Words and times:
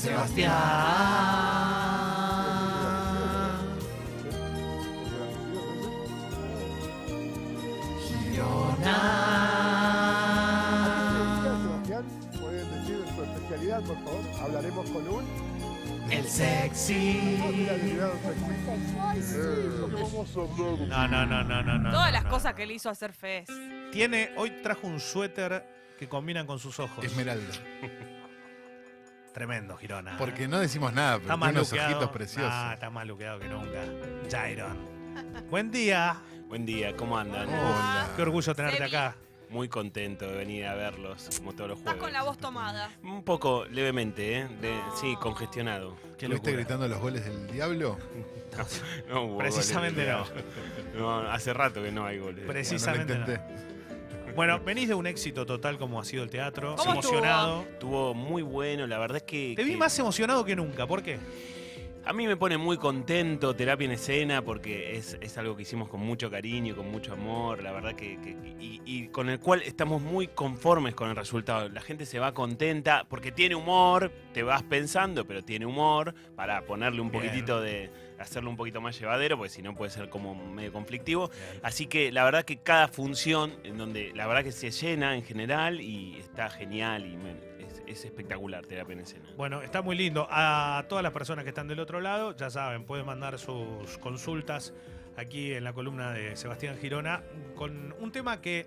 Sebastián. 0.00 0.50
Girona. 8.00 8.98
Sebastián, 11.42 12.04
pueden 12.40 12.70
decir 12.72 13.04
su 13.14 13.22
especialidad, 13.22 13.82
por 13.82 13.96
favor. 14.04 14.24
Hablaremos 14.42 14.90
con 14.90 15.08
un. 15.08 15.24
El 16.10 16.24
sexy. 16.24 17.38
No, 20.88 21.06
no, 21.08 21.26
no, 21.26 21.44
no, 21.44 21.62
no. 21.62 21.78
no, 21.78 21.90
Todas 21.90 22.12
las 22.12 22.24
no. 22.24 22.30
cosas 22.30 22.54
que 22.54 22.66
le 22.66 22.74
hizo 22.74 22.90
hacer 22.90 23.12
Fez. 23.12 23.48
Tiene, 23.92 24.30
hoy 24.36 24.50
trajo 24.62 24.86
un 24.88 24.98
suéter 24.98 25.64
que 25.98 26.08
combinan 26.08 26.46
con 26.46 26.58
sus 26.58 26.80
ojos. 26.80 27.04
Esmeralda. 27.04 27.52
Tremendo, 29.32 29.76
Girona. 29.76 30.16
Porque 30.18 30.48
no 30.48 30.58
decimos 30.58 30.92
nada, 30.92 31.18
pero 31.18 31.32
está 31.34 31.36
tiene 31.36 31.52
unos 31.58 31.70
luqueado. 31.70 31.90
ojitos 31.96 32.10
preciosos. 32.10 32.50
Ah, 32.52 32.70
está 32.74 32.90
más 32.90 33.06
luqueado 33.06 33.38
que 33.38 33.48
nunca. 33.48 33.84
Jairon. 34.30 34.76
Buen 35.50 35.70
día. 35.70 36.16
Buen 36.48 36.66
día, 36.66 36.96
¿cómo 36.96 37.16
andan? 37.16 37.48
Hola. 37.48 38.08
Qué 38.16 38.22
orgullo 38.22 38.54
tenerte 38.54 38.78
Sebi. 38.78 38.88
acá. 38.96 39.16
Muy 39.50 39.68
contento 39.68 40.26
de 40.26 40.36
venir 40.36 40.64
a 40.66 40.74
verlos, 40.74 41.28
como 41.38 41.52
todos 41.52 41.70
los 41.70 41.78
Estás 41.78 41.94
jueves. 41.94 42.02
con 42.04 42.12
la 42.12 42.22
voz 42.22 42.38
tomada. 42.38 42.90
Un 43.02 43.24
poco, 43.24 43.64
levemente, 43.66 44.38
¿eh? 44.38 44.48
De- 44.60 44.80
sí, 45.00 45.16
congestionado. 45.20 45.96
Qué 46.18 46.26
¿Estuviste 46.26 46.34
locura. 46.34 46.52
gritando 46.52 46.88
los 46.88 46.98
goles 47.00 47.24
del 47.24 47.50
diablo? 47.50 47.98
No 49.08 49.22
hubo 49.22 49.38
Precisamente 49.38 50.12
goles, 50.12 50.32
no. 50.94 51.22
No, 51.22 51.30
hace 51.30 51.52
rato 51.52 51.80
que 51.82 51.92
no 51.92 52.04
hay 52.04 52.18
goles. 52.18 52.44
Precisamente. 52.46 53.14
Bueno, 53.14 53.26
lo 53.26 53.32
no. 53.32 53.42
intenté. 53.42 53.79
Bueno, 54.34 54.60
venís 54.60 54.88
de 54.88 54.94
un 54.94 55.06
éxito 55.06 55.44
total 55.46 55.78
como 55.78 56.00
ha 56.00 56.04
sido 56.04 56.22
el 56.22 56.30
teatro. 56.30 56.76
¿Cómo 56.76 56.92
emocionado. 56.92 57.62
Estuvo 57.62 58.14
muy 58.14 58.42
bueno, 58.42 58.86
la 58.86 58.98
verdad 58.98 59.18
es 59.18 59.22
que... 59.24 59.54
Te 59.56 59.64
vi 59.64 59.72
que 59.72 59.76
más 59.76 59.98
emocionado 59.98 60.44
que 60.44 60.56
nunca. 60.56 60.86
¿Por 60.86 61.02
qué? 61.02 61.18
A 62.02 62.14
mí 62.14 62.26
me 62.26 62.34
pone 62.36 62.56
muy 62.56 62.78
contento 62.78 63.54
terapia 63.54 63.84
en 63.84 63.90
escena 63.92 64.42
porque 64.42 64.96
es, 64.96 65.18
es 65.20 65.36
algo 65.36 65.54
que 65.54 65.62
hicimos 65.62 65.88
con 65.90 66.00
mucho 66.00 66.30
cariño, 66.30 66.74
con 66.74 66.90
mucho 66.90 67.12
amor, 67.12 67.62
la 67.62 67.72
verdad 67.72 67.94
que, 67.94 68.18
que- 68.22 68.30
y, 68.58 68.80
y 68.86 69.08
con 69.08 69.28
el 69.28 69.38
cual 69.38 69.60
estamos 69.62 70.00
muy 70.00 70.26
conformes 70.26 70.94
con 70.94 71.10
el 71.10 71.16
resultado. 71.16 71.68
La 71.68 71.82
gente 71.82 72.06
se 72.06 72.18
va 72.18 72.32
contenta 72.32 73.04
porque 73.06 73.32
tiene 73.32 73.54
humor, 73.54 74.10
te 74.32 74.42
vas 74.42 74.62
pensando, 74.62 75.26
pero 75.26 75.44
tiene 75.44 75.66
humor 75.66 76.14
para 76.34 76.62
ponerle 76.62 77.02
un 77.02 77.10
Bien. 77.10 77.22
poquitito 77.22 77.60
de 77.60 77.90
hacerlo 78.20 78.50
un 78.50 78.56
poquito 78.56 78.80
más 78.80 78.98
llevadero, 78.98 79.36
porque 79.36 79.50
si 79.50 79.62
no 79.62 79.74
puede 79.74 79.90
ser 79.90 80.08
como 80.08 80.34
medio 80.34 80.72
conflictivo. 80.72 81.30
Así 81.62 81.86
que 81.86 82.12
la 82.12 82.24
verdad 82.24 82.44
que 82.44 82.58
cada 82.58 82.86
función, 82.88 83.52
en 83.64 83.78
donde 83.78 84.12
la 84.14 84.26
verdad 84.26 84.44
que 84.44 84.52
se 84.52 84.70
llena 84.70 85.16
en 85.16 85.22
general 85.24 85.80
y 85.80 86.18
está 86.18 86.50
genial 86.50 87.06
y 87.06 87.16
me- 87.16 87.50
es, 87.66 87.82
es 87.86 88.04
espectacular 88.04 88.64
terapia 88.66 88.92
en 88.94 89.00
escena. 89.00 89.28
Bueno, 89.36 89.62
está 89.62 89.82
muy 89.82 89.96
lindo. 89.96 90.26
A 90.30 90.84
todas 90.88 91.02
las 91.02 91.12
personas 91.12 91.44
que 91.44 91.50
están 91.50 91.66
del 91.68 91.80
otro 91.80 92.00
lado, 92.00 92.36
ya 92.36 92.50
saben, 92.50 92.84
pueden 92.84 93.06
mandar 93.06 93.38
sus 93.38 93.98
consultas 93.98 94.72
aquí 95.16 95.52
en 95.54 95.64
la 95.64 95.72
columna 95.72 96.12
de 96.12 96.36
Sebastián 96.36 96.76
Girona 96.78 97.22
con 97.54 97.94
un 98.00 98.12
tema 98.12 98.40
que, 98.40 98.66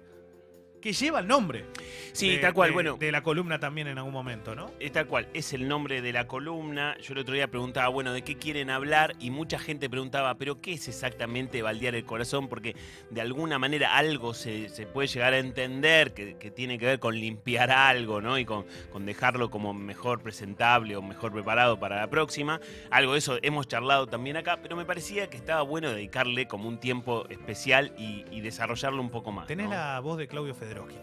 que 0.84 0.92
lleva 0.92 1.20
el 1.22 1.28
nombre. 1.28 1.64
Sí, 2.12 2.32
de- 2.32 2.38
tal 2.40 2.54
cual, 2.54 2.70
de- 2.70 2.74
bueno. 2.74 2.98
De 2.98 3.10
la 3.10 3.24
columna 3.24 3.58
también 3.58 3.88
en 3.88 3.98
algún 3.98 4.12
momento, 4.12 4.54
¿no? 4.54 4.70
Es 4.82 4.92
tal 4.92 5.08
cual, 5.08 5.30
es 5.34 5.54
el 5.54 5.66
nombre 5.68 6.02
de 6.02 6.12
la 6.12 6.28
columna. 6.28 6.98
Yo 7.02 7.14
el 7.14 7.20
otro 7.20 7.34
día 7.34 7.48
preguntaba, 7.48 7.88
bueno, 7.88 8.12
¿de 8.12 8.22
qué 8.22 8.36
quieren 8.38 8.70
hablar? 8.70 9.16
Y 9.20 9.30
mucha 9.32 9.58
gente 9.60 9.90
preguntaba, 9.90 10.36
¿pero 10.36 10.60
qué 10.60 10.74
es 10.74 10.90
exactamente 10.90 11.62
baldear 11.62 11.96
el 11.96 12.04
corazón? 12.04 12.50
Porque 12.50 12.76
de 13.10 13.22
alguna 13.22 13.58
manera 13.60 13.96
algo 13.96 14.34
se, 14.34 14.68
se 14.68 14.86
puede 14.86 15.08
llegar 15.08 15.34
a 15.34 15.38
entender 15.38 16.14
que, 16.14 16.36
que 16.38 16.52
tiene 16.52 16.78
que 16.78 16.86
ver 16.86 17.00
con 17.00 17.16
limpiar 17.16 17.72
algo, 17.72 18.20
¿no? 18.20 18.38
Y 18.38 18.44
con, 18.44 18.66
con 18.92 19.06
dejarlo 19.06 19.50
como 19.50 19.74
mejor 19.74 20.22
presentable 20.22 20.98
o 20.98 21.02
mejor 21.02 21.32
preparado 21.32 21.80
para 21.80 21.96
la 21.96 22.10
próxima. 22.10 22.60
Algo 22.92 23.14
de 23.14 23.20
eso 23.20 23.40
hemos 23.42 23.70
charlado 23.70 24.08
también 24.08 24.36
acá, 24.36 24.60
pero 24.62 24.76
me 24.76 24.84
parecía 24.84 25.30
que 25.30 25.38
estaba 25.38 25.62
bueno 25.62 25.90
dedicarle 25.92 26.46
como 26.46 26.68
un 26.68 26.78
tiempo 26.78 27.26
especial 27.30 27.94
y, 27.98 28.26
y 28.32 28.42
desarrollarlo 28.42 29.02
un 29.02 29.10
poco 29.10 29.32
más. 29.32 29.48
Tenés 29.48 29.68
¿no? 29.70 29.76
la 29.76 30.00
voz 30.02 30.18
de 30.18 30.28
Claudio 30.28 30.54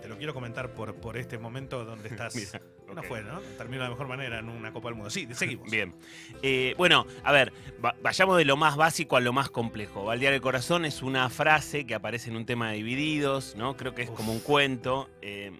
Te 0.03 0.09
lo 0.09 0.17
quiero 0.17 0.35
comentar 0.35 0.75
por, 0.75 0.95
por 0.97 1.17
este 1.17 1.39
momento 1.39 1.85
donde 1.85 2.09
estás. 2.11 2.35
Mira, 2.35 2.61
No 2.95 3.01
ok. 3.01 3.07
fue, 3.07 3.23
¿no? 3.23 3.41
Terminó 3.57 3.83
de 3.83 3.89
la 3.89 3.91
mejor 3.91 4.09
manera 4.09 4.39
en 4.39 4.49
una 4.49 4.73
Copa 4.73 4.89
del 4.89 4.97
Mundo. 4.97 5.11
Sí, 5.11 5.29
seguimos. 5.33 5.69
Bien. 5.71 5.95
Eh, 6.43 6.75
bueno, 6.77 7.07
a 7.23 7.33
ver, 7.33 7.53
va- 7.85 7.95
vayamos 8.03 8.37
de 8.39 8.45
lo 8.45 8.57
más 8.57 8.77
básico 8.77 9.17
a 9.17 9.21
lo 9.21 9.33
más 9.33 9.51
complejo. 9.51 10.05
Baldear 10.05 10.33
el 10.33 10.41
corazón 10.41 10.85
es 10.85 11.03
una 11.03 11.29
frase 11.31 11.87
que 11.87 11.95
aparece 11.95 12.31
en 12.31 12.37
un 12.37 12.47
tema 12.47 12.71
de 12.71 12.77
Divididos, 12.77 13.55
¿no? 13.57 13.77
Creo 13.77 13.95
que 13.95 14.03
es 14.03 14.11
Uf. 14.11 14.17
como 14.17 14.33
un 14.33 14.41
cuento. 14.41 15.09
eh, 15.23 15.53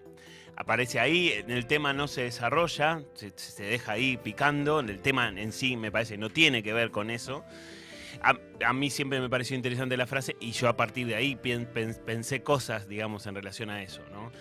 aparece 0.57 0.99
ahí, 0.99 1.29
en 1.31 1.49
el 1.49 1.65
tema 1.65 1.91
no 1.91 2.07
se 2.07 2.21
desarrolla, 2.23 3.01
se, 3.15 3.31
se 3.35 3.63
deja 3.63 3.93
ahí 3.93 4.17
picando. 4.17 4.79
El 4.81 4.99
tema 4.99 5.29
en 5.29 5.51
sí 5.53 5.75
me 5.75 5.91
parece 5.91 6.17
no 6.17 6.29
tiene 6.29 6.61
que 6.61 6.71
ver 6.73 6.91
con 6.91 7.09
eso. 7.09 7.43
A, 8.21 8.33
a 8.65 8.73
mí 8.73 8.89
siempre 8.89 9.19
me 9.19 9.29
pareció 9.29 9.55
interesante 9.55 9.97
la 9.97 10.07
frase 10.07 10.35
y 10.39 10.51
yo 10.51 10.67
a 10.69 10.75
partir 10.75 11.07
de 11.07 11.15
ahí 11.15 11.35
pen- 11.35 11.67
pensé 12.05 12.43
cosas, 12.43 12.87
digamos, 12.87 13.25
en 13.27 13.35
relación 13.35 13.69
a 13.69 13.81
eso, 13.83 14.01
¿no? 14.11 14.31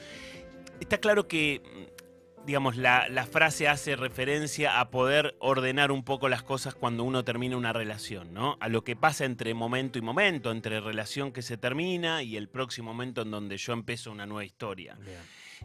Está 0.81 0.99
claro 0.99 1.29
que 1.29 1.61
mm, 1.63 2.47
digamos, 2.47 2.77
la, 2.77 3.07
la 3.11 3.27
frase 3.27 3.69
hace 3.69 3.97
referencia 3.97 4.81
a 4.81 4.91
poder 4.91 5.37
ordenar 5.41 5.93
un 5.93 6.03
poco 6.05 6.29
las 6.31 6.43
cosas 6.43 6.75
cuando 6.75 7.05
uno 7.05 7.23
termina 7.23 7.57
una 7.57 7.73
relación, 7.75 8.33
¿no? 8.33 8.57
A 8.61 8.69
lo 8.69 8.83
que 8.83 8.97
pasa 8.97 9.27
entre 9.27 9.53
momento 9.53 9.99
y 9.99 10.03
momento, 10.03 10.51
entre 10.51 10.81
relación 10.81 11.33
que 11.33 11.43
se 11.43 11.59
termina 11.59 12.23
y 12.23 12.37
el 12.39 12.49
próximo 12.49 12.93
momento 12.93 13.23
en 13.23 13.31
donde 13.31 13.59
yo 13.59 13.75
empiezo 13.75 14.11
una 14.11 14.25
nueva 14.25 14.45
historia. 14.47 14.97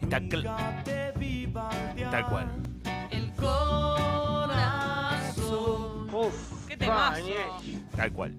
Está 0.01 0.19
Tal 2.11 2.27
cual. 2.27 2.47
Tal 8.05 8.13
cual. 8.13 8.35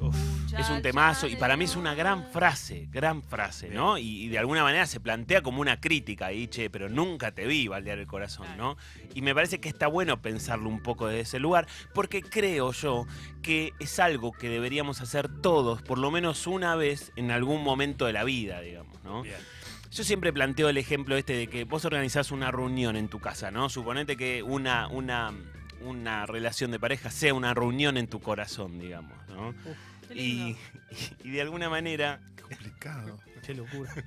Uf. 0.00 0.16
Es 0.58 0.68
un 0.70 0.82
temazo 0.82 1.28
y 1.28 1.36
para 1.36 1.56
mí 1.56 1.66
es 1.66 1.76
una 1.76 1.94
gran 1.94 2.24
frase, 2.32 2.88
gran 2.90 3.22
frase, 3.22 3.68
¿no? 3.68 3.96
Y, 3.96 4.24
y 4.24 4.28
de 4.28 4.38
alguna 4.40 4.64
manera 4.64 4.86
se 4.86 4.98
plantea 4.98 5.40
como 5.40 5.60
una 5.60 5.80
crítica 5.80 6.26
ahí, 6.26 6.48
che, 6.48 6.68
pero 6.68 6.88
nunca 6.88 7.30
te 7.32 7.46
vi 7.46 7.68
baldear 7.68 7.98
el 7.98 8.08
corazón, 8.08 8.48
¿no? 8.56 8.76
Y 9.14 9.22
me 9.22 9.36
parece 9.36 9.60
que 9.60 9.68
está 9.68 9.86
bueno 9.86 10.20
pensarlo 10.20 10.68
un 10.68 10.82
poco 10.82 11.06
desde 11.06 11.20
ese 11.20 11.38
lugar, 11.38 11.68
porque 11.92 12.22
creo 12.22 12.72
yo 12.72 13.06
que 13.40 13.72
es 13.78 14.00
algo 14.00 14.32
que 14.32 14.48
deberíamos 14.48 15.00
hacer 15.00 15.28
todos, 15.28 15.80
por 15.82 15.98
lo 15.98 16.10
menos 16.10 16.48
una 16.48 16.74
vez 16.74 17.12
en 17.14 17.30
algún 17.30 17.62
momento 17.62 18.06
de 18.06 18.14
la 18.14 18.24
vida, 18.24 18.60
digamos, 18.60 19.02
¿no? 19.04 19.22
Bien. 19.22 19.36
Yo 19.92 20.02
siempre 20.02 20.32
planteo 20.32 20.68
el 20.68 20.76
ejemplo 20.76 21.16
este 21.16 21.34
de 21.34 21.46
que 21.46 21.62
vos 21.62 21.84
organizás 21.84 22.32
una 22.32 22.50
reunión 22.50 22.96
en 22.96 23.06
tu 23.06 23.20
casa, 23.20 23.52
¿no? 23.52 23.68
Suponete 23.68 24.16
que 24.16 24.42
una, 24.42 24.88
una, 24.88 25.32
una 25.84 26.26
relación 26.26 26.70
de 26.70 26.78
pareja 26.80 27.10
sea 27.10 27.34
una 27.34 27.54
reunión 27.54 27.96
en 27.96 28.06
tu 28.08 28.20
corazón, 28.20 28.78
digamos, 28.78 29.16
¿no? 29.28 29.54
Qué 30.08 30.14
Y, 30.14 30.56
y 31.22 31.30
de 31.30 31.40
alguna 31.42 31.68
manera, 31.70 32.20
Complicado. 32.40 33.18
Qué 33.44 33.54
locura. 33.54 33.92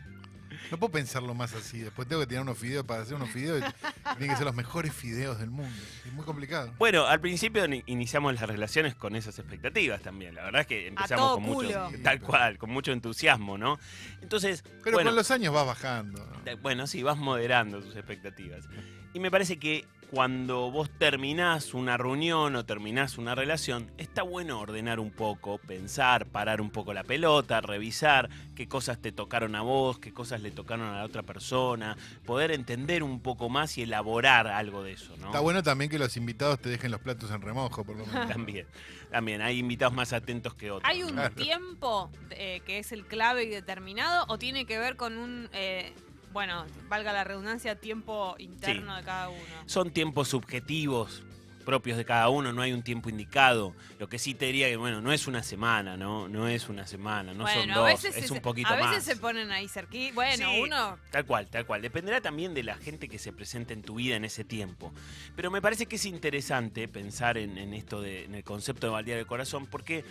No 0.71 0.77
puedo 0.79 0.91
pensarlo 0.93 1.33
más 1.35 1.53
así. 1.53 1.79
Después 1.79 2.07
tengo 2.07 2.21
que 2.21 2.27
tirar 2.27 2.41
unos 2.41 2.57
fideos 2.57 2.83
para 2.83 3.01
hacer 3.03 3.15
unos 3.15 3.29
fideos. 3.29 3.59
y 3.59 4.17
Tienen 4.17 4.29
que 4.31 4.35
ser 4.37 4.45
los 4.45 4.55
mejores 4.55 4.91
fideos 4.91 5.37
del 5.39 5.49
mundo. 5.51 5.71
Es 6.05 6.11
muy 6.13 6.25
complicado. 6.25 6.73
bueno, 6.79 7.05
al 7.05 7.19
principio 7.21 7.67
ni- 7.67 7.83
iniciamos 7.85 8.33
las 8.33 8.49
relaciones 8.49 8.95
con 8.95 9.15
esas 9.15 9.37
expectativas 9.39 10.01
también. 10.01 10.33
La 10.35 10.43
verdad 10.45 10.61
es 10.61 10.67
que 10.67 10.87
empezamos 10.87 11.33
con 11.33 11.43
mucho, 11.43 11.67
culo. 11.89 11.91
tal 12.03 12.19
cual, 12.21 12.57
con 12.57 12.71
mucho 12.71 12.91
entusiasmo, 12.91 13.57
¿no? 13.57 13.77
Entonces, 14.21 14.63
Pero 14.83 14.95
bueno, 14.97 15.11
con 15.11 15.17
los 15.17 15.29
años 15.31 15.53
vas 15.53 15.67
bajando. 15.67 16.25
¿no? 16.25 16.51
Eh, 16.51 16.55
Bueno, 16.55 16.87
sí, 16.87 17.03
vas 17.03 17.17
moderando 17.17 17.79
tus 17.81 17.95
expectativas. 17.95 18.65
Y 19.13 19.19
me 19.19 19.31
parece 19.31 19.57
que 19.57 19.85
cuando 20.09 20.71
vos 20.71 20.89
terminás 20.97 21.73
una 21.73 21.97
reunión 21.97 22.55
o 22.55 22.65
terminás 22.65 23.17
una 23.17 23.35
relación, 23.35 23.91
está 23.97 24.21
bueno 24.23 24.57
ordenar 24.61 25.01
un 25.01 25.11
poco, 25.11 25.57
pensar, 25.57 26.27
parar 26.27 26.61
un 26.61 26.69
poco 26.69 26.93
la 26.93 27.03
pelota, 27.03 27.59
revisar 27.59 28.29
qué 28.55 28.69
cosas 28.69 28.99
te 29.01 29.11
tocaron 29.11 29.53
a 29.55 29.61
vos, 29.63 29.99
qué 29.99 30.13
cosas 30.13 30.41
le 30.41 30.51
tocaron 30.51 30.87
a 30.87 30.97
la 30.99 31.03
otra 31.03 31.23
persona, 31.23 31.97
poder 32.25 32.51
entender 32.51 33.03
un 33.03 33.19
poco 33.19 33.49
más 33.49 33.77
y 33.77 33.81
elaborar 33.81 34.47
algo 34.47 34.81
de 34.81 34.93
eso, 34.93 35.13
¿no? 35.17 35.25
Está 35.27 35.41
bueno 35.41 35.61
también 35.61 35.91
que 35.91 35.99
los 35.99 36.15
invitados 36.15 36.61
te 36.61 36.69
dejen 36.69 36.91
los 36.91 37.01
platos 37.01 37.29
en 37.31 37.41
remojo, 37.41 37.83
por 37.83 37.97
lo 37.97 38.05
menos. 38.05 38.27
También, 38.37 38.65
también, 39.11 39.41
hay 39.41 39.59
invitados 39.59 39.93
más 39.93 40.13
atentos 40.13 40.53
que 40.53 40.71
otros. 40.71 40.89
¿Hay 40.89 41.03
un 41.03 41.11
Claro. 41.13 41.35
tiempo 41.35 42.09
eh, 42.31 42.61
que 42.65 42.79
es 42.79 42.91
el 42.93 43.05
clave 43.05 43.43
y 43.43 43.49
determinado 43.49 44.25
o 44.29 44.37
tiene 44.37 44.65
que 44.65 44.77
ver 44.79 44.95
con 44.95 45.17
un, 45.17 45.49
eh, 45.53 45.93
bueno, 46.33 46.65
valga 46.89 47.13
la 47.13 47.23
redundancia, 47.23 47.75
tiempo 47.75 48.35
interno 48.39 48.95
de 48.95 49.03
cada 49.03 49.29
uno? 49.29 49.41
Son 49.65 49.91
tiempos 49.91 50.27
subjetivos 50.29 51.23
propios 51.65 51.97
de 51.97 52.05
cada 52.05 52.29
uno, 52.29 52.53
no 52.53 52.61
hay 52.61 52.71
un 52.71 52.81
tiempo 52.81 53.09
indicado. 53.09 53.73
Lo 53.99 54.07
que 54.07 54.19
sí 54.19 54.33
te 54.33 54.45
diría 54.45 54.69
que, 54.69 54.77
bueno, 54.77 55.01
no 55.01 55.11
es 55.11 55.27
una 55.27 55.43
semana, 55.43 55.97
¿no? 55.97 56.29
No 56.29 56.47
es 56.47 56.69
una 56.69 56.87
semana, 56.87 57.33
no 57.33 57.45
son 57.45 57.67
dos, 57.67 57.77
a 57.79 57.83
veces, 57.83 58.15
es 58.15 58.27
se- 58.27 58.33
un 58.33 58.39
poquito 58.39 58.69
a 58.69 58.77
veces 58.77 58.89
más. 58.89 59.03
se 59.03 59.17
ponen 59.17 59.51
ahí 59.51 59.67
cerquita. 59.67 60.13
Bueno, 60.15 60.49
Sí. 60.49 60.61
uno 60.63 60.97
Tal 61.11 61.25
cual, 61.25 61.47
tal 61.49 61.65
cual. 61.65 61.81
Dependerá 61.81 62.21
también 62.21 62.53
de 62.53 62.63
la 62.63 62.77
gente 62.77 63.09
que 63.09 63.19
se 63.19 63.33
presente 63.33 63.73
en 63.73 63.81
tu 63.81 63.95
vida 63.95 64.15
en 64.15 64.23
ese 64.23 64.45
tiempo. 64.45 64.93
Pero 65.35 65.51
me 65.51 65.61
parece 65.61 65.87
que 65.87 65.97
es 65.97 66.05
interesante 66.05 66.87
pensar 66.87 67.37
en, 67.37 67.57
en 67.57 67.73
esto 67.73 68.01
de, 68.01 68.23
en 68.23 68.35
el 68.35 68.45
concepto 68.45 68.87
de 68.87 68.93
baldear 68.93 69.19
el 69.19 69.27
corazón, 69.27 69.65
porque 69.65 70.05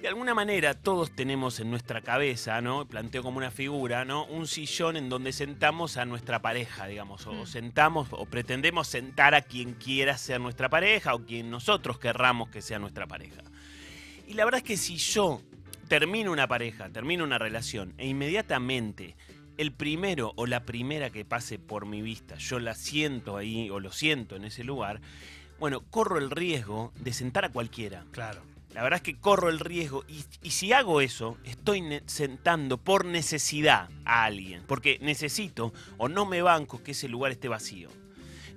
De 0.00 0.08
alguna 0.08 0.32
manera 0.32 0.72
todos 0.72 1.10
tenemos 1.14 1.60
en 1.60 1.70
nuestra 1.70 2.00
cabeza, 2.00 2.62
¿no? 2.62 2.86
Planteo 2.86 3.22
como 3.22 3.36
una 3.36 3.50
figura, 3.50 4.06
¿no? 4.06 4.24
Un 4.26 4.46
sillón 4.46 4.96
en 4.96 5.10
donde 5.10 5.32
sentamos 5.32 5.98
a 5.98 6.06
nuestra 6.06 6.40
pareja, 6.40 6.86
digamos, 6.86 7.26
o 7.26 7.34
Mm. 7.34 7.46
sentamos 7.46 8.08
o 8.12 8.24
pretendemos 8.24 8.88
sentar 8.88 9.34
a 9.34 9.42
quien 9.42 9.74
quiera 9.74 10.16
ser 10.16 10.40
nuestra 10.40 10.70
pareja 10.70 11.14
o 11.14 11.26
quien 11.26 11.50
nosotros 11.50 11.98
querramos 11.98 12.48
que 12.48 12.62
sea 12.62 12.78
nuestra 12.78 13.06
pareja. 13.06 13.42
Y 14.26 14.32
la 14.34 14.46
verdad 14.46 14.58
es 14.58 14.64
que 14.64 14.78
si 14.78 14.96
yo 14.96 15.42
termino 15.88 16.32
una 16.32 16.48
pareja, 16.48 16.88
termino 16.88 17.22
una 17.22 17.36
relación 17.38 17.92
e 17.98 18.06
inmediatamente 18.06 19.16
el 19.58 19.72
primero 19.72 20.32
o 20.36 20.46
la 20.46 20.64
primera 20.64 21.10
que 21.10 21.26
pase 21.26 21.58
por 21.58 21.84
mi 21.84 22.00
vista, 22.00 22.36
yo 22.36 22.58
la 22.58 22.74
siento 22.74 23.36
ahí 23.36 23.68
o 23.68 23.80
lo 23.80 23.92
siento 23.92 24.34
en 24.34 24.44
ese 24.46 24.64
lugar, 24.64 25.02
bueno, 25.58 25.80
corro 25.90 26.16
el 26.16 26.30
riesgo 26.30 26.90
de 26.98 27.12
sentar 27.12 27.44
a 27.44 27.50
cualquiera. 27.50 28.06
Claro. 28.12 28.40
La 28.72 28.82
verdad 28.82 28.98
es 28.98 29.02
que 29.02 29.18
corro 29.18 29.48
el 29.48 29.58
riesgo 29.58 30.04
y, 30.08 30.50
si 30.50 30.72
hago 30.72 31.00
eso, 31.00 31.36
estoy 31.44 31.82
sentando 32.06 32.78
por 32.78 33.04
necesidad 33.04 33.88
a 34.04 34.24
alguien, 34.24 34.62
porque 34.66 34.98
necesito 35.02 35.72
o 35.98 36.08
no 36.08 36.24
me 36.24 36.40
banco 36.40 36.82
que 36.82 36.92
ese 36.92 37.08
lugar 37.08 37.32
esté 37.32 37.48
vacío. 37.48 37.90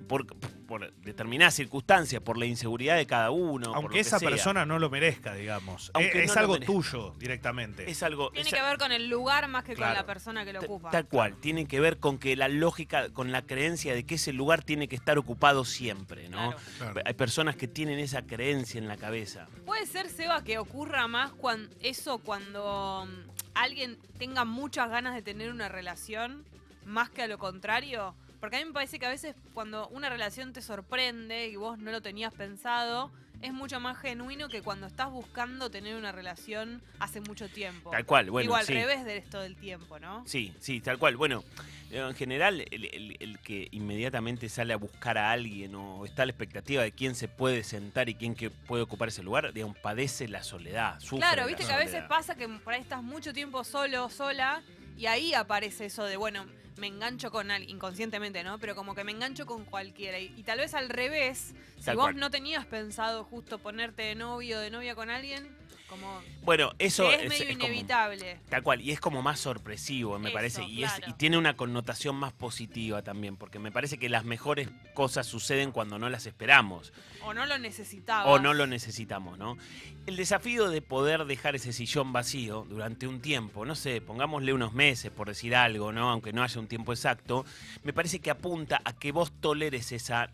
Por, 0.08 0.26
por 0.68 0.94
determinadas 1.02 1.54
circunstancias, 1.54 2.22
por 2.22 2.38
la 2.38 2.46
inseguridad 2.46 2.96
de 2.98 3.06
cada 3.06 3.32
uno. 3.32 3.66
por 3.66 3.74
lo 3.74 3.76
Aunque 3.76 3.94
que 3.96 4.00
esa 4.02 4.20
sea. 4.20 4.30
persona 4.30 4.66
no 4.66 4.80
lo 4.80 4.90
merezca, 4.90 5.34
digamos. 5.34 5.92
Aunque 5.94 6.20
Eh, 6.20 6.24
es 6.26 6.34
no 6.36 6.42
algo 6.42 6.54
merezca. 6.54 6.74
tuyo 6.74 7.16
directamente. 7.20 7.90
es 7.90 8.04
algo. 8.04 8.32
Tiene 8.32 8.50
es- 8.50 8.56
que 8.56 8.62
ver 8.62 8.78
con 8.78 8.92
el 8.92 9.10
lugar 9.10 9.48
más 9.48 9.64
que 9.64 9.76
Claro. 9.76 9.94
con 9.94 9.98
la 10.02 10.06
persona 10.06 10.46
que 10.46 10.54
lo 10.54 10.60
Ta- 10.60 10.66
ocupa. 10.66 10.90
Tal 10.92 11.08
cual, 11.08 11.38
tiene 11.40 11.68
que 11.68 11.80
ver 11.80 11.98
con 12.00 12.18
que 12.18 12.36
la 12.36 12.48
lógica, 12.48 13.10
con 13.10 13.32
la 13.32 13.44
creencia 13.44 13.94
de 13.94 14.06
que 14.06 14.16
ese 14.16 14.34
lugar 14.34 14.64
tiene 14.64 14.88
que 14.88 14.96
estar 14.96 15.18
ocupado 15.18 15.64
siempre, 15.66 16.30
¿no? 16.30 16.50
Claro. 16.52 16.58
Claro. 16.80 17.02
Hay 17.06 17.14
personas 17.14 17.56
que 17.56 17.68
tienen 17.68 18.00
esa 18.00 18.24
creencia 18.24 18.78
en 18.80 18.88
la 18.88 18.98
cabeza. 18.98 19.48
Puede 19.66 19.86
ser, 19.86 20.10
Seba, 20.10 20.44
que 20.44 20.58
ocurra 20.58 21.08
más 21.08 21.32
cuan- 21.32 21.70
eso 21.82 22.18
cuando 22.20 23.06
mm, 23.08 23.30
alguien 23.56 23.98
tenga 24.18 24.44
muchas 24.46 24.90
ganas 24.90 25.14
de 25.16 25.22
tener 25.22 25.52
una 25.52 25.70
relación, 25.70 26.44
más 26.86 27.10
que 27.10 27.22
a 27.24 27.28
lo 27.28 27.38
contrario. 27.38 28.16
Porque 28.44 28.58
a 28.58 28.60
mí 28.60 28.66
me 28.66 28.74
parece 28.74 29.00
que 29.00 29.06
a 29.06 29.10
veces 29.10 29.38
cuando 29.54 29.88
una 29.88 30.10
relación 30.10 30.52
te 30.52 30.62
sorprende 30.62 31.48
y 31.48 31.56
vos 31.56 31.78
no 31.80 31.92
lo 31.92 32.02
tenías 32.02 32.34
pensado, 32.34 33.10
es 33.42 33.54
mucho 33.54 33.80
más 33.80 33.98
genuino 33.98 34.50
que 34.50 34.62
cuando 34.62 34.86
estás 34.86 35.10
buscando 35.12 35.72
tener 35.72 35.96
una 35.96 36.12
relación 36.12 36.82
hace 37.00 37.22
mucho 37.22 37.48
tiempo. 37.48 37.92
Tal 37.92 38.06
cual, 38.06 38.30
bueno, 38.32 38.48
Digo, 38.48 38.56
al 38.58 38.66
sí. 38.66 38.74
revés 38.74 39.06
de 39.06 39.16
esto 39.16 39.40
del 39.40 39.56
tiempo, 39.56 39.98
¿no? 39.98 40.28
Sí, 40.28 40.54
sí, 40.60 40.82
tal 40.82 40.98
cual. 41.00 41.16
Bueno, 41.16 41.42
en 41.90 42.14
general, 42.16 42.66
el, 42.70 42.84
el- 42.94 43.16
el 43.22 43.40
que 43.40 43.70
inmediatamente 43.72 44.50
sale 44.50 44.74
a 44.74 44.78
buscar 44.78 45.18
a 45.18 45.32
alguien 45.32 45.74
o 45.76 46.04
está 46.04 46.24
a 46.24 46.26
la 46.26 46.32
expectativa 46.34 46.84
de 46.84 46.92
quién 46.92 47.16
se 47.16 47.30
puede 47.30 47.64
sentar 47.64 48.10
y 48.10 48.16
quién 48.16 48.36
que 48.36 48.50
puede 48.50 48.84
ocupar 48.84 49.08
ese 49.08 49.24
lugar, 49.24 49.54
digamos, 49.54 49.78
padece 49.78 50.28
la 50.28 50.44
soledad. 50.44 51.00
Sufre 51.00 51.20
Claro, 51.20 51.48
viste 51.48 51.64
la 51.64 51.70
que 51.70 51.76
a 51.76 51.78
veces 51.78 52.04
pasa 52.10 52.36
que 52.36 52.50
por 52.50 52.74
ahí 52.74 52.82
estás 52.82 53.02
mucho 53.04 53.32
tiempo 53.32 53.64
solo, 53.64 54.10
sola, 54.10 54.62
y 54.98 55.06
ahí 55.06 55.34
aparece 55.34 55.86
eso 55.86 56.04
de, 56.04 56.18
bueno, 56.18 56.46
me 56.78 56.88
engancho 56.88 57.32
con 57.32 57.52
alguien, 57.52 57.76
inconscientemente, 57.76 58.44
¿no? 58.44 58.58
Pero 58.60 58.76
como 58.76 58.96
que 58.96 59.04
me 59.04 59.12
engancho 59.12 59.46
con 59.46 59.66
cualquiera. 59.66 60.20
Y, 60.20 60.34
y 60.38 60.44
tal 60.44 60.60
vez 60.60 60.74
al 60.74 60.90
revés, 60.90 61.54
si 61.78 61.86
Tal 61.86 61.96
vos 61.96 62.06
cual. 62.06 62.18
no 62.18 62.30
tenías 62.32 62.66
pensado 62.66 63.24
justo 63.24 63.60
ponerte 63.60 64.04
de 64.04 64.16
novio 64.16 64.58
o 64.58 64.62
de 64.62 64.70
novia 64.72 64.96
con 64.96 65.10
alguien, 65.10 65.48
como 65.94 66.22
Bueno, 66.44 66.72
eso 66.80 67.10
es, 67.12 67.22
es, 67.24 67.30
medio 67.30 67.44
es 67.46 67.52
inevitable. 67.56 68.40
Tal 68.50 68.64
cual, 68.64 68.82
y 68.82 68.92
es 68.92 69.00
como 69.00 69.22
más 69.22 69.40
sorpresivo, 69.40 70.18
me 70.20 70.30
Eso, 70.30 70.34
parece, 70.36 70.64
y, 70.64 70.84
es, 70.84 70.92
claro. 70.92 71.12
y 71.12 71.14
tiene 71.18 71.38
una 71.38 71.56
connotación 71.56 72.16
más 72.16 72.34
positiva 72.34 73.02
también, 73.02 73.38
porque 73.38 73.60
me 73.60 73.72
parece 73.72 73.98
que 73.98 74.10
las 74.10 74.26
mejores 74.26 74.70
cosas 74.94 75.26
suceden 75.28 75.72
cuando 75.72 76.00
no 76.00 76.10
las 76.10 76.26
esperamos 76.26 76.92
O 77.24 77.34
no 77.34 77.46
lo 77.46 77.58
necesitaba. 77.58 78.26
o 78.26 78.40
no 78.40 78.54
lo 78.54 78.68
necesitamos, 78.68 79.38
¿no? 79.38 79.58
El 80.06 80.16
desafío 80.18 80.70
de 80.70 80.82
poder 80.82 81.26
dejar 81.26 81.56
ese 81.56 81.72
sillón 81.72 82.12
vacío 82.12 82.66
durante 82.70 83.08
un 83.08 83.22
tiempo, 83.22 83.66
no 83.66 83.76
sé, 83.76 84.02
pongámosle 84.02 84.52
unos 84.54 84.74
meses 84.74 85.12
por 85.12 85.28
decir 85.30 85.56
algo, 85.56 85.92
¿no? 85.92 86.10
Aunque 86.10 86.34
no 86.34 86.44
haya 86.44 86.60
un 86.60 86.68
tiempo 86.68 86.92
exacto, 86.92 87.46
me 87.84 87.94
parece 87.94 88.20
que 88.20 88.30
apunta 88.32 88.82
a 88.84 88.94
que 88.94 89.12
vos 89.12 89.32
toleres 89.40 89.92
esa, 89.92 90.30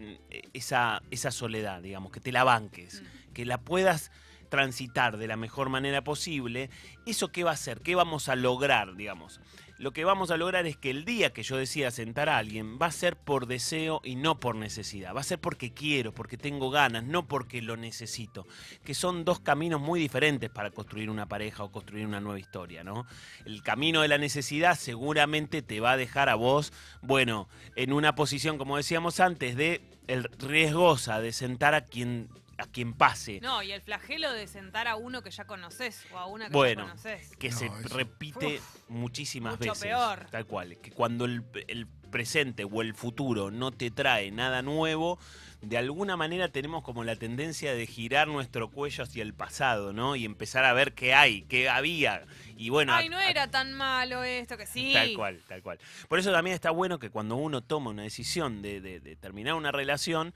esa, 0.54 1.02
esa 1.12 1.32
soledad, 1.32 1.82
digamos, 1.82 2.12
que 2.12 2.20
te 2.20 2.32
la 2.32 2.44
banques, 2.44 3.02
Mm. 3.02 3.34
que 3.34 3.46
la 3.46 3.60
puedas 3.60 4.12
transitar 4.50 5.18
de 5.18 5.28
la 5.28 5.38
mejor 5.38 5.70
manera 5.70 6.04
posible, 6.04 6.70
¿eso 7.06 7.32
qué 7.32 7.44
va 7.44 7.52
a 7.52 7.54
hacer? 7.54 7.82
¿Qué 7.82 7.96
vamos 7.96 8.30
a 8.30 8.36
lograr, 8.36 8.96
digamos? 8.96 9.40
Lo 9.80 9.94
que 9.94 10.04
vamos 10.04 10.30
a 10.30 10.36
lograr 10.36 10.66
es 10.66 10.76
que 10.76 10.90
el 10.90 11.06
día 11.06 11.32
que 11.32 11.42
yo 11.42 11.56
decida 11.56 11.90
sentar 11.90 12.28
a 12.28 12.38
alguien 12.38 12.78
va 12.82 12.88
a 12.88 12.92
ser 12.92 13.16
por 13.16 13.48
deseo 13.48 14.02
y 14.04 14.18
no 14.18 14.38
por 14.38 14.58
necesidad. 14.58 15.16
Va 15.16 15.22
a 15.22 15.24
ser 15.24 15.40
porque 15.40 15.74
quiero, 15.74 16.14
porque 16.14 16.36
tengo 16.36 16.70
ganas, 16.70 17.06
no 17.06 17.30
porque 17.30 17.62
lo 17.62 17.78
necesito. 17.78 18.46
Que 18.84 18.94
son 18.94 19.24
dos 19.24 19.40
caminos 19.40 19.80
muy 19.80 19.98
diferentes 19.98 20.50
para 20.50 20.72
construir 20.72 21.10
una 21.10 21.30
pareja 21.30 21.64
o 21.64 21.72
construir 21.72 22.06
una 22.06 22.20
nueva 22.20 22.40
historia, 22.40 22.84
¿no? 22.84 23.06
El 23.46 23.64
camino 23.64 24.02
de 24.02 24.10
la 24.10 24.18
necesidad 24.18 24.78
seguramente 24.78 25.62
te 25.62 25.80
va 25.80 25.94
a 25.94 25.98
dejar 25.98 26.28
a 26.28 26.36
vos, 26.36 26.74
bueno, 27.02 27.48
en 27.78 27.94
una 27.94 28.16
posición, 28.16 28.58
como 28.58 28.76
decíamos 28.76 29.22
antes, 29.22 29.56
de 29.56 29.82
el 30.08 30.26
riesgosa 30.40 31.22
de 31.22 31.32
sentar 31.32 31.74
a 31.74 31.86
quien 31.86 32.28
a 32.60 32.66
quien 32.68 32.94
pase. 32.94 33.40
No, 33.42 33.64
y 33.64 33.72
el 33.72 33.82
flagelo 33.82 34.32
de 34.34 34.46
sentar 34.48 34.88
a 34.88 34.96
uno 34.96 35.22
que 35.24 35.32
ya 35.32 35.46
conoces 35.46 36.06
o 36.14 36.18
a 36.18 36.26
una 36.28 36.48
que 36.48 36.54
Bueno, 36.54 36.84
ya 36.84 36.90
conoces. 36.92 37.36
que 37.38 37.50
No, 37.50 37.58
se 37.58 37.66
eso- 37.68 37.98
repite 37.98 38.62
muchísimas 38.88 39.54
mucho 39.60 39.72
veces. 39.72 39.84
peor. 39.88 40.28
Tal 40.32 40.46
cual. 40.46 40.78
Que 40.78 40.92
cuando 40.92 41.26
el, 41.26 41.44
el 41.68 41.88
presente 41.88 42.64
o 42.64 42.82
el 42.82 42.94
futuro 42.96 43.52
no 43.52 43.72
te 43.72 43.92
trae 43.92 44.32
nada 44.32 44.62
nuevo, 44.62 45.20
de 45.62 45.78
alguna 45.78 46.16
manera 46.18 46.50
tenemos 46.50 46.84
como 46.84 47.04
la 47.04 47.16
tendencia 47.18 47.74
de 47.74 47.86
girar 47.86 48.28
nuestro 48.28 48.70
cuello 48.72 49.04
hacia 49.04 49.22
el 49.24 49.34
pasado, 49.34 49.92
¿no? 49.94 50.16
Y 50.16 50.26
empezar 50.26 50.64
a 50.66 50.74
ver 50.74 50.94
qué 50.94 51.14
hay, 51.14 51.42
qué 51.44 51.70
había. 51.70 52.24
Y 52.58 52.70
bueno, 52.70 52.94
Ay, 52.94 53.08
a- 53.08 53.10
no 53.10 53.18
a- 53.18 53.30
era 53.30 53.52
tan 53.52 53.74
malo 53.74 54.24
esto, 54.24 54.58
que 54.58 54.66
sí. 54.66 54.92
Tal 54.94 55.14
cual, 55.16 55.42
tal 55.48 55.62
cual. 55.62 55.80
Por 56.08 56.18
eso 56.20 56.32
también 56.32 56.54
está 56.56 56.72
bueno 56.72 56.98
que 56.98 57.10
cuando 57.10 57.36
uno 57.36 57.62
toma 57.62 57.92
una 57.92 58.04
decisión 58.04 58.62
de, 58.62 58.80
de- 58.82 59.00
de 59.02 59.16
terminar 59.18 59.54
una 59.56 59.72
relación, 59.72 60.34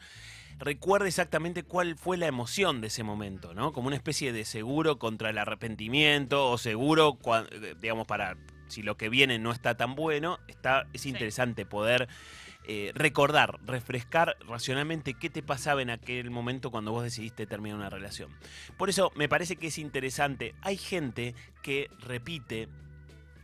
recuerde 0.60 1.08
exactamente 1.08 1.64
cuál 1.64 1.96
fue 1.96 2.18
la 2.18 2.28
emoción 2.28 2.82
de 2.82 2.88
ese 2.88 3.04
momento, 3.04 3.54
¿no? 3.54 3.74
Como 3.74 3.88
una 3.88 3.96
especie 3.96 4.34
de 4.34 4.46
seguro 4.46 5.00
contra 5.00 5.30
el 5.30 5.38
arrepentimiento 5.38 6.50
o 6.50 6.58
seguro, 6.58 7.18
digamos, 7.82 8.08
para 8.08 8.38
si 8.68 8.82
lo 8.82 8.98
que 8.98 9.10
viene 9.10 9.40
no 9.40 9.52
está 9.52 9.76
tan 9.76 9.96
bueno, 9.96 10.40
está, 10.48 10.88
es 10.94 11.06
interesante 11.06 11.66
poder 11.66 12.08
eh, 12.66 12.92
recordar, 12.96 13.60
refrescar 13.66 14.38
racionalmente 14.48 15.16
qué 15.16 15.30
te 15.30 15.44
pasaba 15.44 15.82
en 15.82 15.90
aquel 15.90 16.32
momento 16.32 16.72
cuando 16.72 16.92
vos 16.92 17.04
decidiste 17.04 17.46
terminar 17.46 17.78
una 17.78 17.90
relación. 17.90 18.32
Por 18.78 18.90
eso 18.90 19.12
me 19.16 19.28
parece 19.28 19.58
que 19.58 19.68
es 19.68 19.78
interesante. 19.78 20.56
Hay 20.62 20.78
gente 20.78 21.36
que 21.62 21.90
repite 22.00 22.70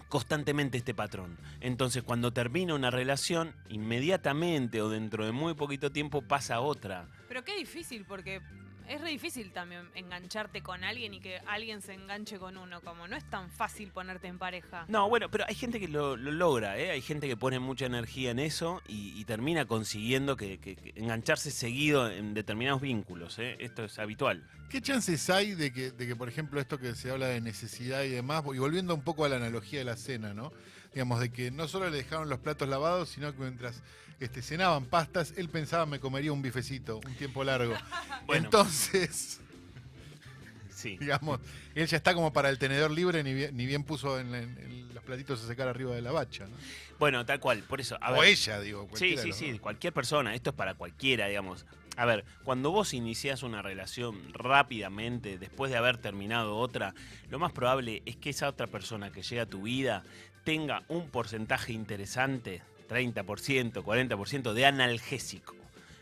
constantemente 0.10 0.78
este 0.78 0.94
patrón. 0.94 1.38
Entonces, 1.62 2.04
cuando 2.04 2.34
termina 2.34 2.74
una 2.74 2.92
relación, 2.92 3.54
inmediatamente 3.70 4.82
o 4.82 4.90
dentro 4.90 5.26
de 5.26 5.32
muy 5.32 5.54
poquito 5.54 5.92
tiempo 5.92 6.22
pasa 6.22 6.60
otra. 6.60 7.08
Pero 7.28 7.46
qué 7.46 7.56
difícil, 7.56 8.06
porque 8.06 8.42
es 8.90 9.00
re 9.02 9.10
difícil 9.12 9.52
también 9.52 9.88
engancharte 9.96 10.62
con 10.62 10.84
alguien 10.84 11.14
y 11.14 11.20
que 11.20 11.38
alguien 11.48 11.82
se 11.82 11.94
enganche 11.94 12.38
con 12.40 12.58
uno. 12.58 12.82
Como 12.82 13.08
no 13.08 13.16
es 13.16 13.24
tan 13.30 13.50
fácil 13.52 13.92
ponerte 13.92 14.28
en 14.28 14.38
pareja. 14.38 14.86
No, 14.88 15.08
bueno, 15.08 15.30
pero 15.30 15.46
hay 15.48 15.56
gente 15.56 15.80
que 15.80 15.88
lo, 15.88 16.18
lo 16.18 16.32
logra, 16.32 16.78
¿eh? 16.78 16.92
Hay 16.92 17.02
gente 17.02 17.28
que 17.28 17.38
pone 17.38 17.60
mucha 17.60 17.86
energía 17.86 18.32
en 18.32 18.40
eso 18.40 18.82
y, 18.88 19.14
y 19.20 19.26
termina 19.26 19.66
consiguiendo 19.66 20.36
que, 20.36 20.58
que- 20.60 20.76
que 20.76 20.94
engancharse 20.96 21.52
seguido 21.52 22.10
en 22.12 22.34
determinados 22.34 22.82
vínculos, 22.82 23.40
¿eh? 23.40 23.56
Esto 23.60 23.84
es 23.86 24.00
habitual. 24.00 24.48
¿Qué 24.70 24.82
chances 24.82 25.30
hay 25.30 25.56
de 25.56 25.72
que, 25.74 25.92
de 25.92 26.08
que, 26.08 26.16
por 26.16 26.28
ejemplo, 26.30 26.60
esto 26.60 26.78
que 26.78 26.94
se 26.96 27.10
habla 27.12 27.28
de 27.28 27.42
necesidad 27.42 28.04
y 28.04 28.10
demás, 28.10 28.44
y 28.54 28.58
volviendo 28.60 28.94
un 28.94 29.02
poco 29.04 29.26
a 29.26 29.30
la 29.30 29.38
analogía 29.38 29.80
de 29.80 29.86
la 29.86 29.98
cena, 29.98 30.34
¿no? 30.34 30.52
Digamos, 30.94 31.20
de 31.20 31.32
que 31.32 31.52
no 31.52 31.68
solo 31.68 31.90
le 31.90 31.98
dejaron 31.98 32.30
los 32.30 32.40
platos 32.40 32.68
lavados, 32.68 33.10
sino 33.10 33.32
que 33.32 33.40
mientras 33.40 33.82
este, 34.20 34.42
cenaban 34.42 34.86
pastas, 34.86 35.34
él 35.38 35.50
pensaba 35.50 35.86
me 35.86 36.00
comería 36.00 36.32
un 36.34 36.42
bifecito, 36.42 37.00
un 37.06 37.16
tiempo 37.16 37.44
largo. 37.44 37.74
Bueno. 38.26 38.46
Entonces, 38.46 39.40
Sí. 40.70 40.98
digamos, 40.98 41.40
él 41.76 41.88
ya 41.88 41.98
está 41.98 42.14
como 42.14 42.32
para 42.32 42.50
el 42.50 42.58
tenedor 42.58 42.92
libre, 42.92 43.22
ni 43.24 43.34
bien, 43.34 43.58
ni 43.58 43.66
bien 43.66 43.84
puso 43.84 44.20
en, 44.20 44.34
en- 44.34 44.58
en 44.60 44.94
los 44.94 45.04
platitos 45.04 45.44
a 45.44 45.48
secar 45.48 45.68
arriba 45.68 45.94
de 45.96 46.02
la 46.02 46.12
bacha, 46.12 46.46
¿no? 46.46 46.56
Bueno, 47.00 47.26
tal 47.26 47.40
cual, 47.40 47.64
por 47.64 47.82
eso. 47.82 47.98
A 48.02 48.12
o 48.14 48.22
ver, 48.22 48.30
ella, 48.30 48.60
digo. 48.62 48.88
Sí, 48.94 49.18
sí, 49.18 49.34
sí, 49.34 49.52
dos. 49.52 49.60
cualquier 49.62 49.92
persona. 49.94 50.36
Esto 50.36 50.52
es 50.52 50.56
para 50.56 50.76
cualquiera, 50.76 51.28
digamos. 51.28 51.66
A 51.98 52.06
ver, 52.06 52.24
cuando 52.44 52.72
vos 52.72 52.94
iniciás 52.94 53.44
una 53.44 53.62
relación 53.62 54.32
rápidamente, 54.34 55.38
después 55.38 55.70
de 55.72 55.78
haber 55.78 55.98
terminado 55.98 56.56
otra, 56.58 56.94
lo 57.30 57.40
más 57.40 57.52
probable 57.52 58.02
es 58.06 58.16
que 58.16 58.30
esa 58.30 58.48
otra 58.48 58.68
persona 58.68 59.12
que 59.12 59.22
llega 59.22 59.44
a 59.44 59.48
tu 59.48 59.64
vida 59.64 60.04
tenga 60.46 60.84
un 60.88 61.10
porcentaje 61.10 61.74
interesante, 61.74 62.62
30%, 62.90 63.84
40% 63.84 64.54
de 64.54 64.66
analgésico. 64.66 65.56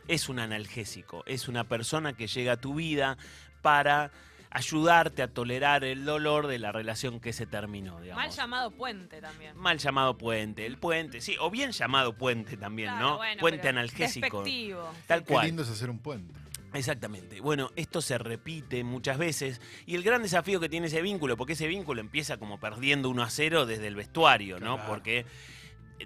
Es 0.08 0.30
un 0.30 0.40
analgésico, 0.40 1.24
es 1.26 1.48
una 1.50 1.66
persona 1.66 2.14
que 2.14 2.28
llega 2.28 2.54
a 2.54 2.58
tu 2.58 2.76
vida 2.76 3.18
para 3.62 4.10
ayudarte 4.50 5.22
a 5.22 5.28
tolerar 5.28 5.84
el 5.84 6.06
dolor 6.06 6.48
de 6.48 6.58
la 6.58 6.72
relación 6.72 7.20
que 7.20 7.34
se 7.34 7.46
terminó, 7.46 8.00
digamos. 8.00 8.24
Mal 8.24 8.32
llamado 8.34 8.72
puente 8.72 9.20
también. 9.20 9.58
Mal 9.58 9.78
llamado 9.78 10.18
puente, 10.18 10.66
el 10.66 10.78
puente, 10.78 11.20
sí, 11.20 11.36
o 11.42 11.52
bien 11.52 11.72
llamado 11.72 12.14
puente 12.14 12.56
también, 12.56 12.90
Claro, 12.92 13.06
¿no? 13.06 13.18
bueno, 13.18 13.42
puente 13.42 13.68
analgésico. 13.68 14.44
Despectivo. 14.44 14.90
Tal 15.06 15.26
Qué 15.26 15.34
cual. 15.34 15.46
lindo 15.48 15.64
es 15.64 15.70
hacer 15.70 15.90
un 15.90 16.00
puente. 16.00 16.34
Exactamente. 16.74 17.42
Bueno, 17.42 17.72
esto 17.76 18.02
se 18.02 18.18
repite 18.18 18.84
muchas 18.84 19.18
veces 19.18 19.62
y 19.86 19.96
el 19.96 20.04
gran 20.04 20.22
desafío 20.22 20.60
que 20.60 20.70
tiene 20.70 20.88
ese 20.88 21.02
vínculo, 21.02 21.36
porque 21.36 21.54
ese 21.54 21.68
vínculo 21.68 22.00
empieza 22.02 22.38
como 22.38 22.60
perdiendo 22.60 23.10
1 23.10 23.24
a 23.24 23.30
0 23.30 23.66
desde 23.66 23.88
el 23.88 23.96
vestuario, 23.96 24.60
¿no? 24.60 24.76
Claro. 24.76 24.90
Porque 24.90 25.26